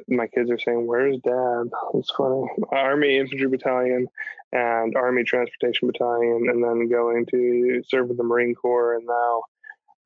my 0.07 0.27
kids 0.27 0.51
are 0.51 0.59
saying, 0.59 0.85
"Where's 0.85 1.17
Dad?" 1.19 1.69
It's 1.95 2.11
funny. 2.11 2.47
Army 2.69 3.17
Infantry 3.17 3.47
Battalion 3.47 4.07
and 4.51 4.95
Army 4.95 5.23
Transportation 5.23 5.87
Battalion, 5.87 6.47
and 6.49 6.63
then 6.63 6.89
going 6.89 7.25
to 7.27 7.81
serve 7.87 8.07
with 8.07 8.17
the 8.17 8.23
Marine 8.23 8.55
Corps, 8.55 8.95
and 8.95 9.05
now 9.05 9.41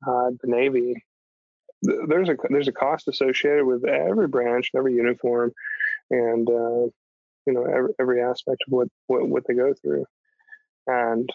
uh, 0.06 0.30
the 0.42 0.48
Navy, 0.48 0.94
there's 1.82 2.28
a 2.28 2.36
there's 2.48 2.68
a 2.68 2.72
cost 2.72 3.08
associated 3.08 3.64
with 3.64 3.84
every 3.84 4.28
branch, 4.28 4.70
every 4.76 4.94
uniform, 4.94 5.52
and 6.10 6.48
uh, 6.48 6.88
you 7.46 7.52
know 7.52 7.64
every, 7.64 7.90
every 8.00 8.22
aspect 8.22 8.62
of 8.66 8.72
what, 8.72 8.88
what 9.06 9.28
what 9.28 9.46
they 9.46 9.54
go 9.54 9.74
through. 9.74 10.06
And 10.86 11.28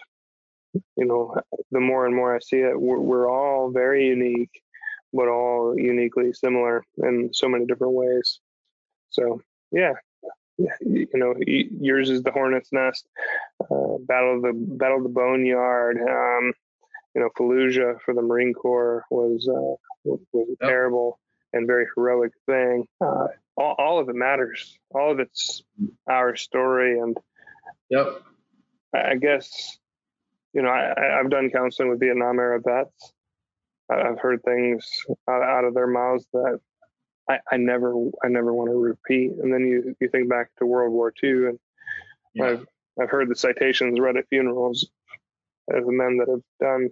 you 0.96 1.04
know, 1.04 1.36
the 1.70 1.80
more 1.80 2.06
and 2.06 2.14
more 2.14 2.34
I 2.34 2.38
see 2.40 2.58
it, 2.58 2.80
we're, 2.80 2.98
we're 2.98 3.30
all 3.30 3.70
very 3.70 4.06
unique, 4.06 4.62
but 5.12 5.28
all 5.28 5.74
uniquely 5.76 6.32
similar 6.32 6.84
in 6.98 7.30
so 7.32 7.48
many 7.48 7.66
different 7.66 7.94
ways. 7.94 8.40
So 9.10 9.40
yeah, 9.70 9.92
you 10.58 11.08
know, 11.14 11.34
yours 11.46 12.10
is 12.10 12.22
the 12.22 12.30
hornet's 12.30 12.72
nest, 12.72 13.06
uh, 13.60 13.98
battle 14.00 14.36
of 14.36 14.42
the 14.42 14.52
battle 14.54 14.98
of 14.98 15.02
the 15.02 15.08
boneyard. 15.08 15.98
Um, 15.98 16.52
you 17.14 17.20
know, 17.20 17.28
Fallujah 17.38 18.00
for 18.04 18.14
the 18.14 18.22
Marine 18.22 18.54
Corps 18.54 19.04
was 19.10 19.48
uh, 19.48 19.76
was 20.04 20.20
a 20.34 20.66
terrible 20.66 21.18
and 21.52 21.66
very 21.66 21.86
heroic 21.94 22.32
thing. 22.46 22.86
Uh, 23.00 23.26
all, 23.56 23.74
all, 23.78 23.98
of 24.00 24.08
it 24.08 24.14
matters. 24.14 24.78
All 24.94 25.12
of 25.12 25.20
it's 25.20 25.62
our 26.08 26.36
story, 26.36 26.98
and 26.98 27.16
yep. 27.90 28.22
I 28.94 29.16
guess 29.16 29.78
you 30.54 30.62
know 30.62 30.70
I, 30.70 31.18
have 31.18 31.30
done 31.30 31.50
counseling 31.50 31.90
with 31.90 32.00
Vietnam 32.00 32.38
era 32.38 32.60
vets. 32.64 33.12
I've 33.90 34.18
heard 34.20 34.42
things 34.42 34.86
out, 35.28 35.42
out 35.42 35.64
of 35.64 35.74
their 35.74 35.86
mouths 35.86 36.26
that 36.32 36.60
I, 37.28 37.38
I, 37.50 37.56
never 37.56 37.94
I 38.24 38.28
never 38.28 38.52
want 38.52 38.70
to 38.70 38.76
repeat. 38.76 39.32
And 39.32 39.52
then 39.52 39.66
you 39.66 39.94
you 40.00 40.08
think 40.08 40.28
back 40.28 40.50
to 40.58 40.66
World 40.66 40.92
War 40.92 41.12
II, 41.22 41.30
and 41.30 41.58
yeah. 42.34 42.46
I've 42.46 42.66
I've 43.00 43.10
heard 43.10 43.28
the 43.28 43.36
citations 43.36 44.00
read 44.00 44.16
at 44.16 44.28
funerals 44.28 44.88
of 45.70 45.84
the 45.84 45.92
men 45.92 46.18
that 46.18 46.28
have 46.28 46.42
done 46.60 46.90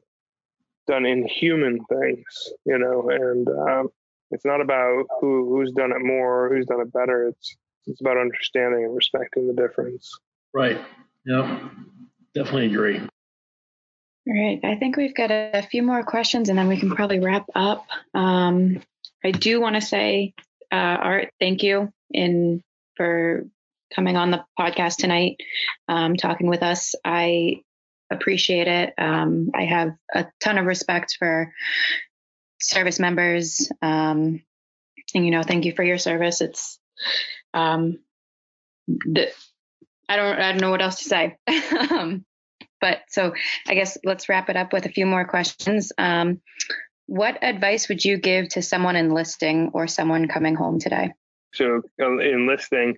done 0.86 1.06
inhuman 1.06 1.80
things, 1.88 2.52
you 2.64 2.78
know, 2.78 3.10
and 3.10 3.48
um, 3.48 3.88
it's 4.30 4.44
not 4.44 4.60
about 4.60 5.04
who 5.20 5.48
who's 5.48 5.72
done 5.72 5.92
it 5.92 6.02
more, 6.02 6.48
who's 6.48 6.66
done 6.66 6.80
it 6.80 6.92
better. 6.92 7.28
It's 7.28 7.56
it's 7.86 8.00
about 8.00 8.18
understanding 8.18 8.84
and 8.84 8.94
respecting 8.94 9.46
the 9.46 9.54
difference. 9.54 10.18
Right. 10.52 10.80
Yeah. 11.24 11.68
Definitely 12.34 12.66
agree. 12.66 13.00
All 14.26 14.34
right. 14.34 14.60
I 14.62 14.76
think 14.76 14.96
we've 14.96 15.14
got 15.14 15.30
a, 15.30 15.66
few 15.70 15.82
more 15.82 16.02
questions, 16.02 16.48
and 16.48 16.58
then 16.58 16.68
we 16.68 16.78
can 16.78 16.90
probably 16.90 17.20
wrap 17.20 17.46
up. 17.54 17.86
Um, 18.12 18.82
I 19.24 19.30
do 19.30 19.60
want 19.60 19.76
to 19.76 19.80
say, 19.80 20.34
uh, 20.70 20.74
Art, 20.74 21.30
thank 21.40 21.62
you 21.62 21.92
in 22.10 22.62
for 22.96 23.46
coming 23.94 24.16
on 24.16 24.30
the 24.30 24.44
podcast 24.58 24.96
tonight, 24.96 25.38
um, 25.88 26.16
talking 26.16 26.48
with 26.48 26.62
us. 26.62 26.94
I 27.04 27.62
appreciate 28.10 28.68
it. 28.68 28.94
Um, 28.98 29.50
I 29.54 29.64
have 29.64 29.96
a 30.14 30.26
ton 30.40 30.58
of 30.58 30.66
respect 30.66 31.16
for 31.18 31.52
service 32.60 32.98
members. 32.98 33.70
Um, 33.80 34.42
and, 35.14 35.24
you 35.24 35.30
know, 35.30 35.42
thank 35.42 35.64
you 35.64 35.72
for 35.74 35.82
your 35.82 35.98
service. 35.98 36.40
It's, 36.40 36.78
um, 37.54 37.98
the, 38.86 39.32
I 40.08 40.16
don't, 40.16 40.38
I 40.38 40.52
don't 40.52 40.60
know 40.60 40.70
what 40.70 40.82
else 40.82 40.98
to 40.98 41.04
say. 41.04 41.38
Um, 41.90 42.24
but 42.80 43.00
so 43.08 43.34
I 43.66 43.74
guess 43.74 43.98
let's 44.04 44.28
wrap 44.28 44.48
it 44.48 44.56
up 44.56 44.72
with 44.72 44.86
a 44.86 44.90
few 44.90 45.06
more 45.06 45.24
questions. 45.24 45.92
Um, 45.98 46.40
what 47.06 47.42
advice 47.42 47.88
would 47.88 48.04
you 48.04 48.18
give 48.18 48.48
to 48.50 48.62
someone 48.62 48.96
enlisting 48.96 49.70
or 49.74 49.86
someone 49.86 50.28
coming 50.28 50.54
home 50.54 50.78
today? 50.78 51.12
So, 51.52 51.82
enlisting, 51.98 52.96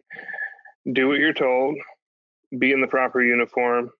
do 0.91 1.09
what 1.09 1.19
you're 1.19 1.33
told, 1.33 1.77
be 2.59 2.73
in 2.73 2.83
the 2.83 2.87
proper 2.87 3.23
uniform, 3.23 3.91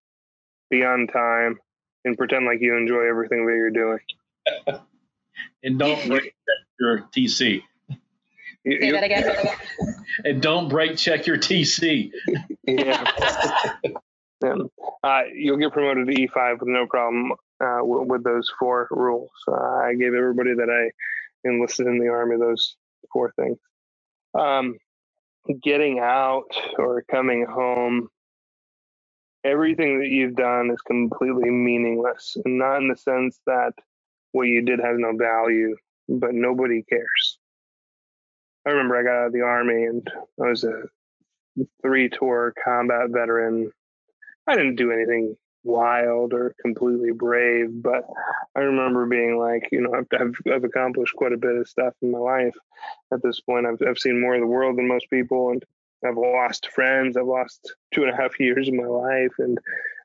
be 0.71 0.85
on 0.85 1.07
time, 1.07 1.59
and 2.05 2.17
pretend 2.19 2.45
like 2.45 2.61
you 2.61 2.77
enjoy 2.77 3.09
everything 3.09 3.47
that 3.47 3.55
you're 3.55 3.71
doing. 3.71 3.99
and 5.63 5.79
don't 5.79 6.07
break 6.09 6.35
your 6.79 7.09
TC. 7.17 7.63
You, 8.65 8.81
Say 8.81 8.91
that 8.93 9.05
again. 9.05 9.25
and 10.25 10.43
don't 10.43 10.69
break 10.69 10.97
check 10.97 11.27
your 11.27 11.39
TC. 11.39 12.13
yeah. 12.67 13.05
yeah. 14.43 14.55
Uh, 15.05 15.23
you'll 15.35 15.57
get 15.57 15.73
promoted 15.73 16.07
to 16.07 16.15
E5 16.15 16.61
with 16.61 16.69
no 16.69 16.87
problem 16.87 17.33
uh, 17.61 17.79
with, 17.83 18.09
with, 18.09 18.25
those 18.25 18.51
four 18.59 18.89
rules. 18.91 19.31
Uh, 19.47 19.55
I 19.55 19.95
gave 19.95 20.15
everybody 20.15 20.55
that 20.55 20.69
I 20.71 21.49
enlisted 21.49 21.87
in 21.87 21.99
the 21.99 22.09
Army 22.09 22.37
those 22.39 22.77
four 23.13 23.33
things. 23.37 23.59
Um, 24.39 24.77
getting 25.63 25.99
out 25.99 26.49
or 26.79 27.03
coming 27.11 27.47
home 27.47 28.09
everything 29.45 30.01
that 30.01 30.09
you've 30.09 30.37
done 30.37 30.71
is 30.71 30.81
completely 30.83 31.51
meaningless. 31.51 32.37
And 32.45 32.59
not 32.59 32.79
in 32.79 32.89
the 32.89 32.97
sense 32.97 33.41
that 33.47 33.73
what 34.33 34.45
you 34.45 34.63
did 34.63 34.81
has 34.81 34.97
no 34.99 35.17
value, 35.17 35.77
but 36.09 36.35
nobody 36.35 36.83
cares. 36.83 37.39
I 38.67 38.71
remember 38.71 38.97
I 38.97 39.03
got 39.03 39.23
out 39.23 39.27
of 39.27 39.33
the 39.33 39.43
army 39.43 39.85
and 39.85 40.09
I 40.41 40.49
was 40.49 40.65
a 40.65 40.83
three 41.83 42.09
tour 42.09 42.55
combat 42.65 43.11
veteran. 43.11 43.73
I 44.47 44.57
didn't 44.57 44.77
do 44.77 44.91
anything 44.91 45.37
wild 45.65 46.33
or 46.33 46.55
completely 46.61 47.13
brave, 47.13 47.69
but 47.71 48.05
I 48.57 48.61
remember 48.61 49.07
being 49.07 49.39
like, 49.39 49.69
you 49.71 49.81
know, 49.81 49.95
I've, 49.95 50.07
I've, 50.21 50.35
I've 50.53 50.65
accomplished 50.65 51.15
quite 51.15 51.33
a 51.33 51.37
bit 51.37 51.57
of 51.57 51.69
stuff 51.69 51.95
in 52.03 52.11
my 52.11 52.19
life 52.19 52.57
at 53.13 53.23
this 53.23 53.41
point. 53.41 53.67
I've, 53.67 53.81
I've 53.87 53.99
seen 53.99 54.21
more 54.21 54.35
of 54.35 54.41
the 54.41 54.47
world 54.47 54.77
than 54.77 54.89
most 54.89 55.09
people, 55.11 55.51
and 55.51 55.65
I've 56.05 56.17
lost 56.17 56.71
friends. 56.71 57.17
I've 57.17 57.27
lost 57.27 57.75
two 57.95 58.03
and 58.03 58.13
a 58.13 58.17
half 58.17 58.39
years 58.41 58.69
of 58.69 58.75
my 58.75 58.87
life 58.87 59.33
and 59.39 59.59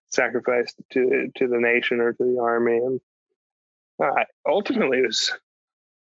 sacrificed 0.09 0.77
to 0.93 1.29
to 1.35 1.47
the 1.47 1.59
nation 1.59 1.99
or 1.99 2.13
to 2.13 2.23
the 2.23 2.39
army. 2.39 2.77
And 2.77 3.01
uh, 4.01 4.23
ultimately, 4.47 4.99
it 4.99 5.07
was 5.07 5.31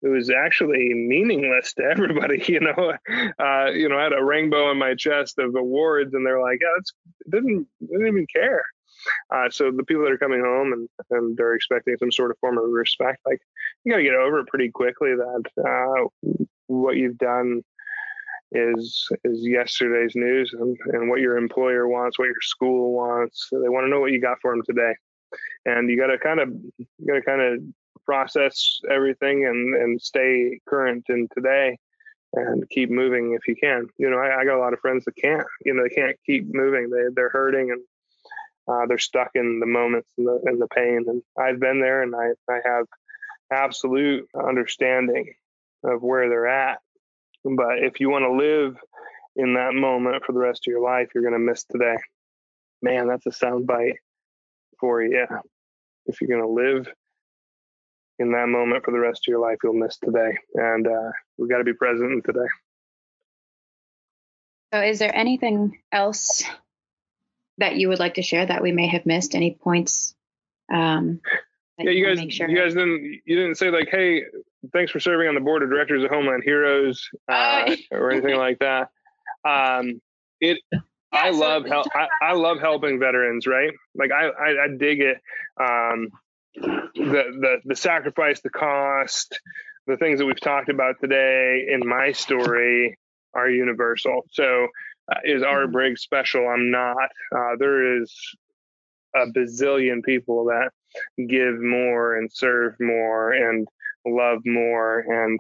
it 0.02 0.08
was 0.08 0.30
actually 0.30 0.94
meaningless 0.94 1.74
to 1.74 1.84
everybody. 1.92 2.44
You 2.48 2.60
know, 2.60 2.94
uh, 3.40 3.72
you 3.72 3.90
know, 3.90 3.98
I 3.98 4.04
had 4.04 4.14
a 4.14 4.24
rainbow 4.24 4.70
on 4.70 4.78
my 4.78 4.96
chest 4.96 5.40
of 5.40 5.56
awards, 5.56 6.14
and 6.14 6.26
they're 6.26 6.42
like, 6.42 6.60
yeah, 6.62 6.68
it's 6.80 6.94
didn't 7.30 7.68
didn't 7.82 8.08
even 8.08 8.28
care. 8.34 8.64
Uh, 9.30 9.50
so 9.50 9.72
the 9.72 9.84
people 9.84 10.04
that 10.04 10.12
are 10.12 10.18
coming 10.18 10.42
home 10.42 10.74
and, 10.74 10.90
and 11.12 11.38
they're 11.38 11.54
expecting 11.54 11.96
some 12.00 12.12
sort 12.12 12.32
of 12.32 12.38
form 12.40 12.58
of 12.58 12.64
respect, 12.70 13.20
like 13.26 13.40
you 13.84 13.92
got 13.92 13.98
to 13.98 14.04
get 14.04 14.16
over 14.16 14.40
it 14.40 14.48
pretty 14.48 14.72
quickly 14.72 15.12
that 15.16 15.44
uh, 15.64 16.08
what 16.68 16.96
you've 16.96 17.18
done 17.18 17.62
is 18.52 19.08
is 19.24 19.46
yesterday's 19.46 20.16
news 20.16 20.54
and, 20.54 20.78
and 20.94 21.10
what 21.10 21.20
your 21.20 21.38
employer 21.38 21.88
wants, 21.88 22.18
what 22.18 22.26
your 22.26 22.42
school 22.42 22.94
wants. 22.94 23.48
They 23.52 23.70
want 23.70 23.86
to 23.86 23.90
know 23.90 24.00
what 24.00 24.12
you 24.12 24.22
got 24.22 24.38
for 24.42 24.52
them 24.54 24.64
today, 24.66 24.94
and 25.66 25.90
you 25.90 25.98
got 25.98 26.08
to 26.08 26.18
kind 26.18 26.40
of 26.40 26.50
you 26.78 27.08
got 27.08 27.16
to 27.16 27.22
kind 27.22 27.42
of 27.42 27.60
process 28.06 28.80
everything 28.90 29.46
and 29.46 29.76
and 29.76 30.02
stay 30.02 30.60
current 30.68 31.06
in 31.10 31.28
today 31.34 31.78
and 32.34 32.70
keep 32.70 32.90
moving 32.90 33.34
if 33.34 33.48
you 33.48 33.56
can. 33.56 33.88
You 33.98 34.10
know, 34.10 34.18
I, 34.18 34.42
I, 34.42 34.46
got 34.46 34.58
a 34.58 34.60
lot 34.60 34.74
of 34.74 34.80
friends 34.80 35.06
that 35.06 35.16
can't. 35.16 35.48
You 35.64 35.74
know, 35.74 35.84
they 35.84 35.96
can't 35.96 36.18
keep 36.26 36.54
moving. 36.54 36.90
They 36.90 37.04
they're 37.14 37.30
hurting 37.30 37.72
and 37.72 37.82
uh, 38.68 38.86
they're 38.88 38.98
stuck 38.98 39.32
in 39.36 39.60
the 39.60 39.66
moments 39.66 40.10
and 40.18 40.28
the 40.28 40.42
and 40.46 40.62
the 40.62 40.68
pain. 40.68 41.06
And 41.08 41.22
I've 41.38 41.60
been 41.60 41.80
there, 41.80 42.04
and 42.04 42.14
I 42.16 42.32
I 42.52 42.60
have 42.66 42.86
absolute 43.52 44.28
understanding 44.36 45.34
of 45.84 46.02
where 46.02 46.30
they're 46.30 46.48
at. 46.48 46.80
But 47.44 47.80
if 47.80 48.00
you 48.00 48.10
want 48.10 48.24
to 48.24 48.32
live 48.32 48.78
in 49.36 49.54
that 49.54 49.74
moment 49.74 50.24
for 50.26 50.32
the 50.32 50.40
rest 50.40 50.64
of 50.66 50.72
your 50.72 50.82
life, 50.82 51.10
you're 51.14 51.24
going 51.24 51.34
to 51.34 51.40
miss 51.40 51.64
today. 51.64 51.98
Man, 52.82 53.08
that's 53.08 53.26
a 53.28 53.32
sound 53.32 53.68
bite 53.68 53.98
for 54.80 55.02
you. 55.02 55.28
If 56.08 56.22
you're 56.22 56.40
going 56.40 56.42
to 56.42 56.64
live 56.64 56.88
in 58.20 58.32
that 58.32 58.48
moment 58.48 58.84
for 58.86 58.92
the 58.92 59.00
rest 59.00 59.24
of 59.28 59.32
your 59.32 59.40
life, 59.40 59.58
you'll 59.64 59.74
miss 59.74 59.98
today. 59.98 60.38
And 60.54 60.88
uh, 60.88 61.12
we've 61.38 61.50
got 61.50 61.58
to 61.58 61.64
be 61.64 61.74
present 61.74 62.12
in 62.12 62.22
today. 62.22 62.48
So, 64.74 64.82
is 64.82 65.00
there 65.00 65.16
anything 65.16 65.80
else 65.92 66.44
that 67.58 67.76
you 67.76 67.90
would 67.90 68.00
like 68.00 68.16
to 68.16 68.22
share 68.22 68.46
that 68.46 68.62
we 68.62 68.72
may 68.72 68.88
have 68.88 69.06
missed? 69.06 69.36
Any 69.36 69.52
points? 69.52 70.16
Um, 70.74 71.22
yeah, 71.78 71.92
you 71.92 72.06
guys, 72.06 72.34
sure 72.34 72.50
you 72.50 72.58
guys 72.58 72.74
didn't 72.74 73.22
you 73.26 73.36
didn't 73.36 73.56
say 73.56 73.70
like, 73.70 73.90
hey, 73.92 74.24
thanks 74.72 74.92
for 74.92 75.00
serving 75.00 75.28
on 75.28 75.36
the 75.36 75.42
board 75.42 75.62
of 75.62 75.70
directors 75.70 76.04
of 76.04 76.10
Homeland 76.10 76.44
Heroes 76.44 77.10
uh, 77.30 77.76
or 77.92 78.12
anything 78.12 78.38
like 78.38 78.60
that. 78.60 78.90
Um, 79.44 80.02
it. 80.40 80.60
I 81.12 81.30
love 81.30 81.66
help. 81.66 81.88
I, 81.96 82.08
I, 82.22 82.34
love 82.34 82.60
helping 82.60 83.00
veterans. 83.00 83.48
Right? 83.48 83.72
Like 83.94 84.12
I, 84.12 84.28
I, 84.28 84.64
I 84.64 84.68
dig 84.78 85.02
it. 85.02 85.18
Um, 85.60 86.10
the 86.56 86.84
the 86.96 87.58
the 87.66 87.76
sacrifice, 87.76 88.42
the 88.42 88.50
cost, 88.50 89.40
the 89.88 89.98
things 89.98 90.20
that 90.20 90.26
we've 90.26 90.40
talked 90.40 90.70
about 90.70 90.96
today 91.02 91.68
in 91.72 91.88
my 91.88 92.12
story 92.12 92.98
are 93.34 93.50
universal. 93.50 94.26
So 94.32 94.68
uh, 95.12 95.20
is 95.24 95.44
Art 95.44 95.66
mm-hmm. 95.66 95.74
Briggs 95.74 96.02
special? 96.02 96.48
I'm 96.48 96.72
not. 96.72 97.10
Uh, 97.36 97.56
there 97.60 98.02
is 98.02 98.14
a 99.16 99.28
bazillion 99.28 100.04
people 100.04 100.46
that 100.46 100.72
give 101.28 101.62
more 101.62 102.18
and 102.18 102.32
serve 102.32 102.76
more 102.80 103.32
and 103.32 103.68
love 104.06 104.42
more 104.46 105.00
and 105.00 105.40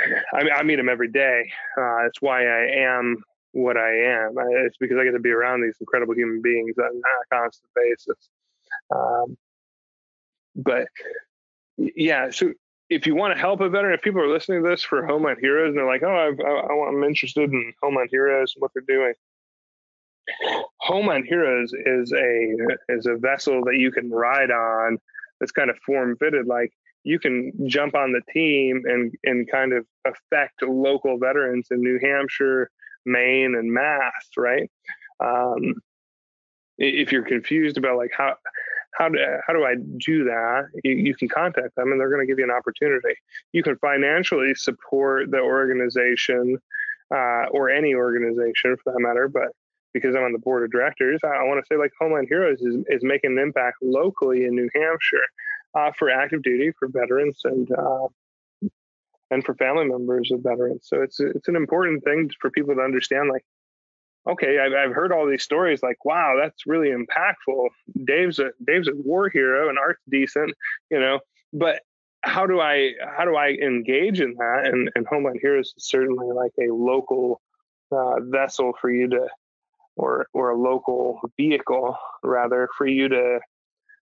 I, 0.34 0.58
I 0.58 0.62
meet 0.62 0.76
them 0.76 0.88
every 0.88 1.10
day. 1.10 1.50
Uh, 1.76 2.06
it's 2.06 2.20
why 2.20 2.46
I 2.46 2.70
am 2.78 3.16
what 3.52 3.76
I 3.76 3.90
am. 3.90 4.34
It's 4.64 4.76
because 4.78 4.96
I 4.98 5.04
get 5.04 5.12
to 5.12 5.18
be 5.18 5.30
around 5.30 5.62
these 5.62 5.76
incredible 5.80 6.14
human 6.14 6.40
beings 6.40 6.76
on 6.78 7.00
a 7.00 7.34
constant 7.34 7.70
basis. 7.74 8.28
Um, 8.94 9.36
but 10.54 10.88
yeah, 11.76 12.30
so 12.30 12.52
if 12.90 13.06
you 13.06 13.14
want 13.14 13.34
to 13.34 13.40
help 13.40 13.60
a 13.60 13.68
veteran, 13.68 13.94
if 13.94 14.02
people 14.02 14.20
are 14.20 14.28
listening 14.28 14.62
to 14.62 14.68
this 14.68 14.82
for 14.82 15.06
Homeland 15.06 15.38
Heroes 15.40 15.68
and 15.68 15.78
they're 15.78 15.86
like, 15.86 16.02
oh, 16.02 16.08
I've, 16.08 16.40
I, 16.40 16.88
am 16.88 17.04
interested 17.04 17.50
in 17.50 17.72
Homeland 17.80 18.08
Heroes 18.10 18.52
and 18.54 18.62
what 18.62 18.72
they're 18.74 18.82
doing. 18.86 19.14
Homeland 20.80 21.24
Heroes 21.26 21.72
is 21.72 22.12
a 22.12 22.54
is 22.88 23.06
a 23.06 23.16
vessel 23.16 23.64
that 23.64 23.78
you 23.78 23.90
can 23.90 24.10
ride 24.10 24.50
on 24.50 24.98
that's 25.38 25.52
kind 25.52 25.70
of 25.70 25.76
form 25.86 26.16
fitted. 26.18 26.46
Like 26.46 26.72
you 27.04 27.18
can 27.18 27.52
jump 27.66 27.94
on 27.94 28.12
the 28.12 28.20
team 28.32 28.82
and 28.86 29.12
and 29.24 29.50
kind 29.50 29.72
of 29.72 29.86
affect 30.04 30.62
local 30.62 31.18
veterans 31.18 31.68
in 31.70 31.80
New 31.80 31.98
Hampshire, 32.00 32.70
Maine, 33.06 33.54
and 33.56 33.72
Mass. 33.72 34.28
Right. 34.36 34.70
Um, 35.20 35.74
if 36.78 37.12
you're 37.12 37.24
confused 37.24 37.76
about 37.76 37.96
like 37.96 38.12
how 38.16 38.36
how 38.92 39.08
do 39.08 39.18
how 39.46 39.52
do 39.52 39.64
I 39.64 39.74
do 39.76 40.24
that? 40.24 40.68
You, 40.84 40.92
you 40.92 41.14
can 41.14 41.28
contact 41.28 41.76
them, 41.76 41.92
and 41.92 42.00
they're 42.00 42.10
going 42.10 42.26
to 42.26 42.30
give 42.30 42.38
you 42.38 42.44
an 42.44 42.50
opportunity. 42.50 43.14
You 43.52 43.62
can 43.62 43.76
financially 43.76 44.54
support 44.54 45.30
the 45.30 45.40
organization 45.40 46.58
uh, 47.14 47.46
or 47.50 47.70
any 47.70 47.94
organization 47.94 48.76
for 48.82 48.92
that 48.92 49.00
matter, 49.00 49.28
but 49.28 49.48
because 49.92 50.14
I'm 50.14 50.22
on 50.22 50.32
the 50.32 50.38
board 50.38 50.62
of 50.62 50.70
directors, 50.70 51.20
I, 51.24 51.28
I 51.28 51.42
want 51.44 51.60
to 51.60 51.66
say 51.66 51.76
like 51.76 51.92
Homeland 52.00 52.28
Heroes 52.28 52.60
is, 52.60 52.84
is 52.88 53.02
making 53.02 53.32
an 53.32 53.38
impact 53.38 53.78
locally 53.82 54.44
in 54.44 54.54
New 54.54 54.68
Hampshire 54.74 55.26
uh, 55.74 55.90
for 55.98 56.10
active 56.10 56.42
duty, 56.42 56.72
for 56.78 56.88
veterans, 56.88 57.40
and 57.44 57.68
uh, 57.72 58.06
and 59.30 59.44
for 59.44 59.54
family 59.54 59.86
members 59.86 60.30
of 60.32 60.42
veterans. 60.42 60.82
So 60.84 61.02
it's 61.02 61.20
it's 61.20 61.48
an 61.48 61.56
important 61.56 62.04
thing 62.04 62.30
for 62.40 62.50
people 62.50 62.74
to 62.74 62.80
understand. 62.80 63.28
Like 63.28 63.44
okay, 64.28 64.58
I've, 64.58 64.72
I've 64.72 64.94
heard 64.94 65.12
all 65.12 65.28
these 65.28 65.42
stories 65.42 65.82
like, 65.82 66.04
wow, 66.04 66.36
that's 66.40 66.66
really 66.66 66.90
impactful. 66.90 67.68
Dave's 68.04 68.38
a 68.38 68.50
Dave's 68.64 68.88
a 68.88 68.94
war 68.94 69.28
hero 69.28 69.68
and 69.68 69.78
Art's 69.78 70.02
decent, 70.08 70.54
you 70.90 71.00
know, 71.00 71.20
but 71.52 71.80
how 72.22 72.46
do 72.46 72.60
I 72.60 72.92
how 73.16 73.24
do 73.24 73.36
I 73.36 73.48
engage 73.48 74.20
in 74.20 74.34
that? 74.34 74.62
And, 74.66 74.90
and 74.94 75.06
Homeland 75.06 75.38
Heroes 75.40 75.72
is 75.76 75.86
certainly 75.86 76.32
like 76.32 76.52
a 76.60 76.72
local 76.72 77.40
uh, 77.92 78.20
vessel 78.20 78.72
for 78.80 78.90
you 78.90 79.08
to, 79.08 79.26
or 79.96 80.26
or 80.32 80.50
a 80.50 80.58
local 80.58 81.20
vehicle 81.36 81.96
rather 82.22 82.68
for 82.76 82.86
you 82.86 83.08
to 83.08 83.40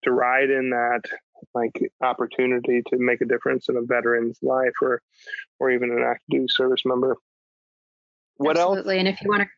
to 0.02 0.12
ride 0.12 0.50
in 0.50 0.70
that 0.70 1.02
like 1.54 1.72
opportunity 2.02 2.82
to 2.88 2.98
make 2.98 3.20
a 3.20 3.26
difference 3.26 3.68
in 3.68 3.76
a 3.76 3.82
veteran's 3.82 4.38
life 4.42 4.72
or 4.82 5.00
or 5.58 5.70
even 5.70 5.90
an 5.90 6.02
active 6.02 6.26
duty 6.30 6.46
service 6.48 6.82
member. 6.84 7.16
What 8.36 8.56
Absolutely. 8.56 8.96
else? 8.96 9.00
And 9.00 9.08
if 9.08 9.22
you 9.22 9.30
want 9.30 9.42
to 9.42 9.48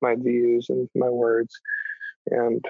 my 0.00 0.16
views 0.16 0.68
and 0.68 0.88
my 0.96 1.08
words, 1.08 1.60
and 2.26 2.64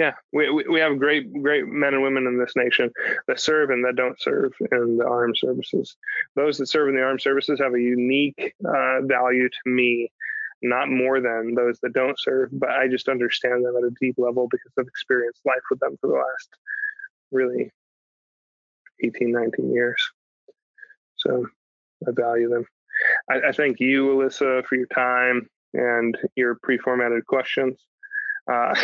yeah, 0.00 0.14
we, 0.32 0.50
we 0.50 0.80
have 0.80 0.98
great 0.98 1.30
great 1.42 1.66
men 1.66 1.92
and 1.92 2.02
women 2.02 2.26
in 2.26 2.38
this 2.38 2.54
nation 2.56 2.90
that 3.28 3.38
serve 3.38 3.68
and 3.68 3.84
that 3.84 3.96
don't 3.96 4.18
serve 4.18 4.54
in 4.72 4.96
the 4.96 5.06
armed 5.06 5.36
services. 5.36 5.94
Those 6.36 6.56
that 6.56 6.68
serve 6.68 6.88
in 6.88 6.94
the 6.94 7.02
armed 7.02 7.20
services 7.20 7.60
have 7.60 7.74
a 7.74 7.80
unique 7.80 8.54
uh, 8.64 9.02
value 9.02 9.50
to 9.50 9.70
me 9.70 10.10
not 10.62 10.88
more 10.88 11.20
than 11.20 11.54
those 11.54 11.78
that 11.80 11.92
don't 11.92 12.18
serve, 12.18 12.48
but 12.50 12.70
I 12.70 12.88
just 12.88 13.10
understand 13.10 13.62
them 13.62 13.76
at 13.76 13.84
a 13.84 13.94
deep 14.00 14.14
level 14.16 14.48
because 14.50 14.72
I've 14.78 14.86
experienced 14.86 15.42
life 15.44 15.60
with 15.70 15.80
them 15.80 15.98
for 16.00 16.06
the 16.06 16.14
last 16.14 16.48
really 17.30 17.70
18, 19.04 19.32
19 19.32 19.70
years. 19.70 20.02
So 21.16 21.46
I 22.08 22.12
value 22.12 22.48
them. 22.48 22.64
I, 23.30 23.48
I 23.48 23.52
thank 23.52 23.80
you, 23.80 24.06
Alyssa, 24.06 24.64
for 24.64 24.76
your 24.76 24.86
time 24.86 25.46
and 25.74 26.16
your 26.36 26.56
pre-formatted 26.62 27.26
questions. 27.26 27.78
Uh, 28.50 28.74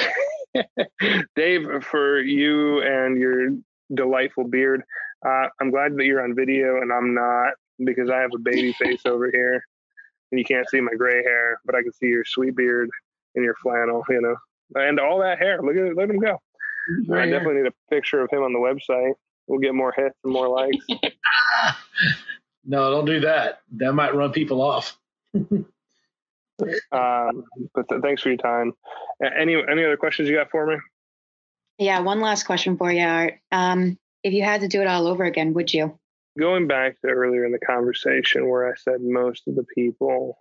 Dave, 1.36 1.66
for 1.82 2.20
you 2.20 2.82
and 2.82 3.18
your 3.18 3.50
delightful 3.94 4.44
beard. 4.44 4.82
Uh, 5.26 5.48
I'm 5.60 5.70
glad 5.70 5.96
that 5.96 6.04
you're 6.04 6.22
on 6.22 6.34
video 6.34 6.80
and 6.80 6.92
I'm 6.92 7.14
not 7.14 7.54
because 7.84 8.10
I 8.10 8.18
have 8.18 8.30
a 8.34 8.38
baby 8.38 8.72
face 8.78 9.02
over 9.06 9.30
here 9.30 9.62
and 10.30 10.38
you 10.38 10.44
can't 10.44 10.68
see 10.68 10.80
my 10.80 10.92
gray 10.96 11.22
hair, 11.22 11.60
but 11.64 11.74
I 11.74 11.82
can 11.82 11.92
see 11.92 12.06
your 12.06 12.24
sweet 12.24 12.56
beard 12.56 12.90
and 13.34 13.44
your 13.44 13.54
flannel, 13.62 14.02
you 14.08 14.20
know, 14.20 14.36
and 14.74 14.98
all 14.98 15.20
that 15.20 15.38
hair. 15.38 15.60
Look 15.62 15.76
at 15.76 15.84
it, 15.84 15.96
let 15.96 16.10
him 16.10 16.18
go. 16.18 16.38
Right 17.08 17.28
I 17.28 17.30
definitely 17.30 17.62
need 17.62 17.68
a 17.68 17.94
picture 17.94 18.20
of 18.20 18.30
him 18.30 18.42
on 18.42 18.52
the 18.52 18.58
website. 18.58 19.12
We'll 19.46 19.60
get 19.60 19.74
more 19.74 19.92
hits 19.96 20.16
and 20.24 20.32
more 20.32 20.48
likes. 20.48 20.84
no, 22.64 22.90
don't 22.90 23.04
do 23.04 23.20
that. 23.20 23.60
That 23.76 23.92
might 23.92 24.14
run 24.14 24.32
people 24.32 24.60
off. 24.60 24.96
Um, 26.92 27.44
but 27.74 27.88
th- 27.88 28.02
thanks 28.02 28.22
for 28.22 28.28
your 28.28 28.38
time. 28.38 28.72
Any 29.22 29.56
any 29.56 29.84
other 29.84 29.96
questions 29.96 30.28
you 30.28 30.36
got 30.36 30.50
for 30.50 30.66
me? 30.66 30.76
Yeah, 31.78 32.00
one 32.00 32.20
last 32.20 32.44
question 32.44 32.76
for 32.76 32.90
you, 32.90 33.02
Art. 33.02 33.34
Um, 33.52 33.98
if 34.22 34.32
you 34.32 34.42
had 34.42 34.62
to 34.62 34.68
do 34.68 34.80
it 34.80 34.86
all 34.86 35.06
over 35.06 35.24
again, 35.24 35.52
would 35.54 35.72
you? 35.72 35.98
Going 36.38 36.66
back 36.66 37.00
to 37.00 37.08
earlier 37.08 37.44
in 37.44 37.52
the 37.52 37.58
conversation 37.58 38.48
where 38.48 38.70
I 38.70 38.74
said 38.76 39.00
most 39.00 39.46
of 39.46 39.54
the 39.54 39.64
people 39.74 40.38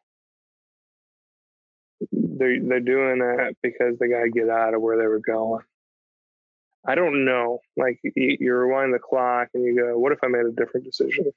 they're 2.12 2.60
they're 2.62 2.80
doing 2.80 3.19
that 3.19 3.56
because 3.62 3.97
they 3.99 4.08
got 4.08 4.23
to 4.23 4.30
get 4.30 4.49
out 4.49 4.73
of 4.73 4.82
where 4.82 4.97
they 4.97 5.08
were 5.08 5.19
going. 5.19 5.63
I 6.88 6.95
don't 6.95 7.25
know. 7.25 7.60
Like 7.78 7.99
you, 8.04 8.38
you 8.39 8.56
rewind 8.56 8.93
the 8.93 8.99
clock 8.99 9.49
and 9.54 9.63
you 9.63 9.75
go, 9.75 9.97
"What 9.97 10.12
if 10.12 10.19
I 10.23 10.28
made 10.28 10.45
a 10.45 10.51
different 10.51 10.86
decision?" 10.86 11.32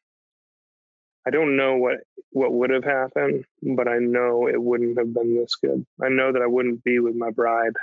I 1.29 1.31
don't 1.31 1.57
know 1.59 1.77
what 1.77 1.99
what 2.31 2.55
would 2.55 2.71
have 2.71 2.85
happened, 2.85 3.45
but 3.77 3.87
I 3.87 3.99
know 3.99 4.49
it 4.49 4.63
wouldn't 4.63 4.99
have 4.99 5.13
been 5.13 5.37
this 5.37 5.57
good. 5.57 5.85
I 6.03 6.09
know 6.09 6.33
that 6.33 6.41
I 6.41 6.47
wouldn't 6.47 6.83
be 6.85 7.01
with 7.01 7.17
my 7.17 7.31
bride. 7.31 7.75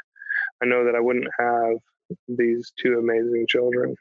I 0.63 0.65
know 0.65 0.85
that 0.85 0.95
I 0.95 0.99
wouldn't 0.99 1.27
have 1.39 1.77
these 2.27 2.73
two 2.75 2.97
amazing 2.97 3.45
children. 3.47 3.95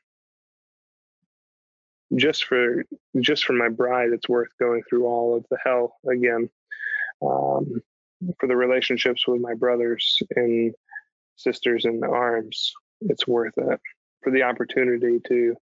Just 2.17 2.45
for 2.45 2.85
just 3.21 3.45
for 3.45 3.53
my 3.53 3.69
bride, 3.69 4.11
it's 4.15 4.31
worth 4.31 4.49
going 4.59 4.83
through 4.89 5.07
all 5.07 5.37
of 5.37 5.45
the 5.51 5.59
hell 5.63 5.95
again. 6.11 6.49
Um, 7.21 7.83
for 8.41 8.47
the 8.47 8.57
relationships 8.57 9.29
with 9.29 9.43
my 9.43 9.53
brothers 9.53 10.23
and 10.37 10.75
sisters 11.37 11.85
in 11.85 12.03
arms, 12.03 12.73
it's 13.03 13.27
worth 13.27 13.59
it. 13.59 13.81
For 14.23 14.31
the 14.31 14.45
opportunity 14.45 15.21
to 15.29 15.55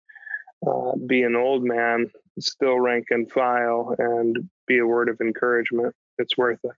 uh, 0.65 0.93
be 1.05 1.25
an 1.25 1.35
old 1.35 1.65
man, 1.65 2.13
still 2.39 2.79
rank 2.79 3.07
and 3.11 3.31
file, 3.31 3.95
and 3.99 4.49
be 4.67 4.79
a 4.79 4.87
word 4.87 5.09
of 5.09 5.21
encouragement, 5.21 5.95
it's 6.19 6.37
worth 6.37 6.61
it. 6.65 6.73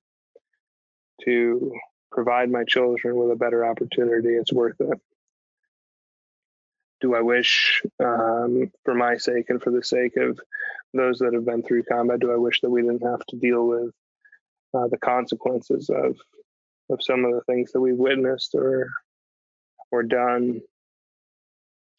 To 1.25 1.73
provide 2.11 2.51
my 2.51 2.65
children 2.65 3.17
with 3.17 3.31
a 3.31 3.37
better 3.37 3.65
opportunity, 3.65 4.31
it's 4.31 4.53
worth 4.53 4.81
it. 4.81 5.01
Do 7.01 7.15
I 7.15 7.21
wish, 7.21 7.83
um, 8.03 8.71
for 8.85 8.95
my 8.95 9.17
sake 9.17 9.51
and 9.51 9.63
for 9.63 9.71
the 9.71 9.83
sake 9.83 10.17
of 10.17 10.41
those 10.93 11.19
that 11.19 11.35
have 11.35 11.45
been 11.45 11.63
through 11.63 11.83
combat, 11.85 12.21
do 12.21 12.33
I 12.33 12.37
wish 12.37 12.61
that 12.61 12.71
we 12.71 12.83
didn't 12.83 13.03
have 13.03 13.25
to 13.27 13.37
deal 13.37 13.67
with 13.67 13.93
uh, 14.75 14.89
the 14.89 14.99
consequences 14.99 15.91
of 15.91 16.17
of 16.91 17.03
some 17.03 17.25
of 17.25 17.33
the 17.33 17.41
things 17.43 17.73
that 17.73 17.81
we've 17.81 17.97
witnessed 17.97 18.55
or 18.55 18.91
or 19.91 20.03
done. 20.03 20.61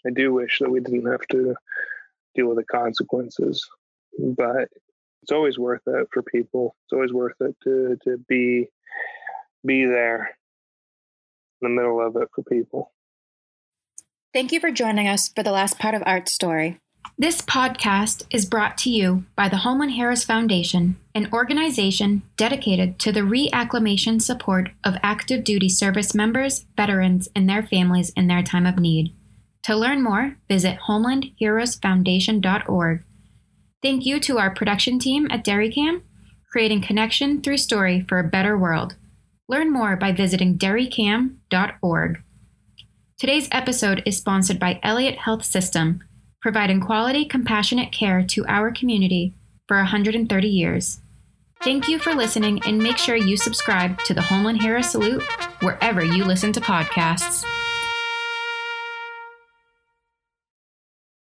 I 0.05 0.11
do 0.11 0.33
wish 0.33 0.59
that 0.59 0.69
we 0.69 0.79
didn't 0.79 1.09
have 1.09 1.25
to 1.27 1.55
deal 2.35 2.47
with 2.47 2.57
the 2.57 2.65
consequences, 2.65 3.67
but 4.19 4.69
it's 5.21 5.31
always 5.31 5.57
worth 5.57 5.81
it 5.87 6.07
for 6.11 6.21
people. 6.21 6.75
It's 6.85 6.93
always 6.93 7.13
worth 7.13 7.35
it 7.39 7.55
to 7.63 7.97
to 8.03 8.17
be 8.29 8.67
be 9.65 9.85
there 9.85 10.37
in 11.61 11.69
the 11.69 11.75
middle 11.75 12.05
of 12.05 12.15
it 12.15 12.29
for 12.35 12.43
people. 12.43 12.91
Thank 14.33 14.51
you 14.51 14.59
for 14.59 14.69
joining 14.69 15.07
us 15.07 15.29
for 15.29 15.43
the 15.43 15.51
last 15.51 15.79
part 15.79 15.95
of 15.95 16.03
Art's 16.05 16.31
story. 16.31 16.77
This 17.17 17.41
podcast 17.41 18.23
is 18.29 18.45
brought 18.45 18.77
to 18.79 18.89
you 18.89 19.23
by 19.37 19.47
the 19.47 19.57
Homeland 19.57 19.93
Heroes 19.93 20.25
Foundation, 20.25 20.97
an 21.13 21.29
organization 21.31 22.23
dedicated 22.35 22.99
to 22.99 23.13
the 23.13 23.21
reacclimation 23.21 24.21
support 24.21 24.71
of 24.83 24.97
active 25.01 25.45
duty 25.45 25.69
service 25.69 26.13
members, 26.13 26.65
veterans, 26.75 27.29
and 27.33 27.47
their 27.47 27.63
families 27.63 28.09
in 28.17 28.27
their 28.27 28.43
time 28.43 28.65
of 28.65 28.77
need. 28.77 29.15
To 29.65 29.75
learn 29.75 30.01
more, 30.03 30.37
visit 30.47 30.77
homelandheroesfoundation.org. 30.87 33.03
Thank 33.81 34.05
you 34.05 34.19
to 34.19 34.37
our 34.37 34.53
production 34.53 34.99
team 34.99 35.27
at 35.31 35.43
Derry 35.43 35.71
CAM, 35.71 36.03
creating 36.51 36.81
connection 36.81 37.41
through 37.41 37.57
story 37.57 38.05
for 38.07 38.19
a 38.19 38.23
better 38.23 38.55
world. 38.57 38.95
Learn 39.49 39.73
more 39.73 39.95
by 39.95 40.11
visiting 40.11 40.55
derrycam.org. 40.57 42.21
Today's 43.17 43.47
episode 43.51 44.03
is 44.05 44.17
sponsored 44.17 44.59
by 44.59 44.79
Elliot 44.83 45.17
Health 45.17 45.43
System 45.43 46.03
providing 46.41 46.79
quality, 46.79 47.25
compassionate 47.25 47.91
care 47.91 48.23
to 48.23 48.45
our 48.45 48.71
community 48.71 49.33
for 49.67 49.77
130 49.77 50.47
years. 50.47 50.99
Thank 51.63 51.87
you 51.87 51.97
for 51.97 52.13
listening 52.13 52.61
and 52.67 52.77
make 52.77 52.97
sure 52.97 53.15
you 53.15 53.35
subscribe 53.35 53.97
to 54.03 54.13
the 54.13 54.21
Homeland 54.21 54.61
Heroes 54.61 54.91
Salute 54.91 55.23
wherever 55.61 56.03
you 56.03 56.23
listen 56.23 56.53
to 56.53 56.61
podcasts. 56.61 57.43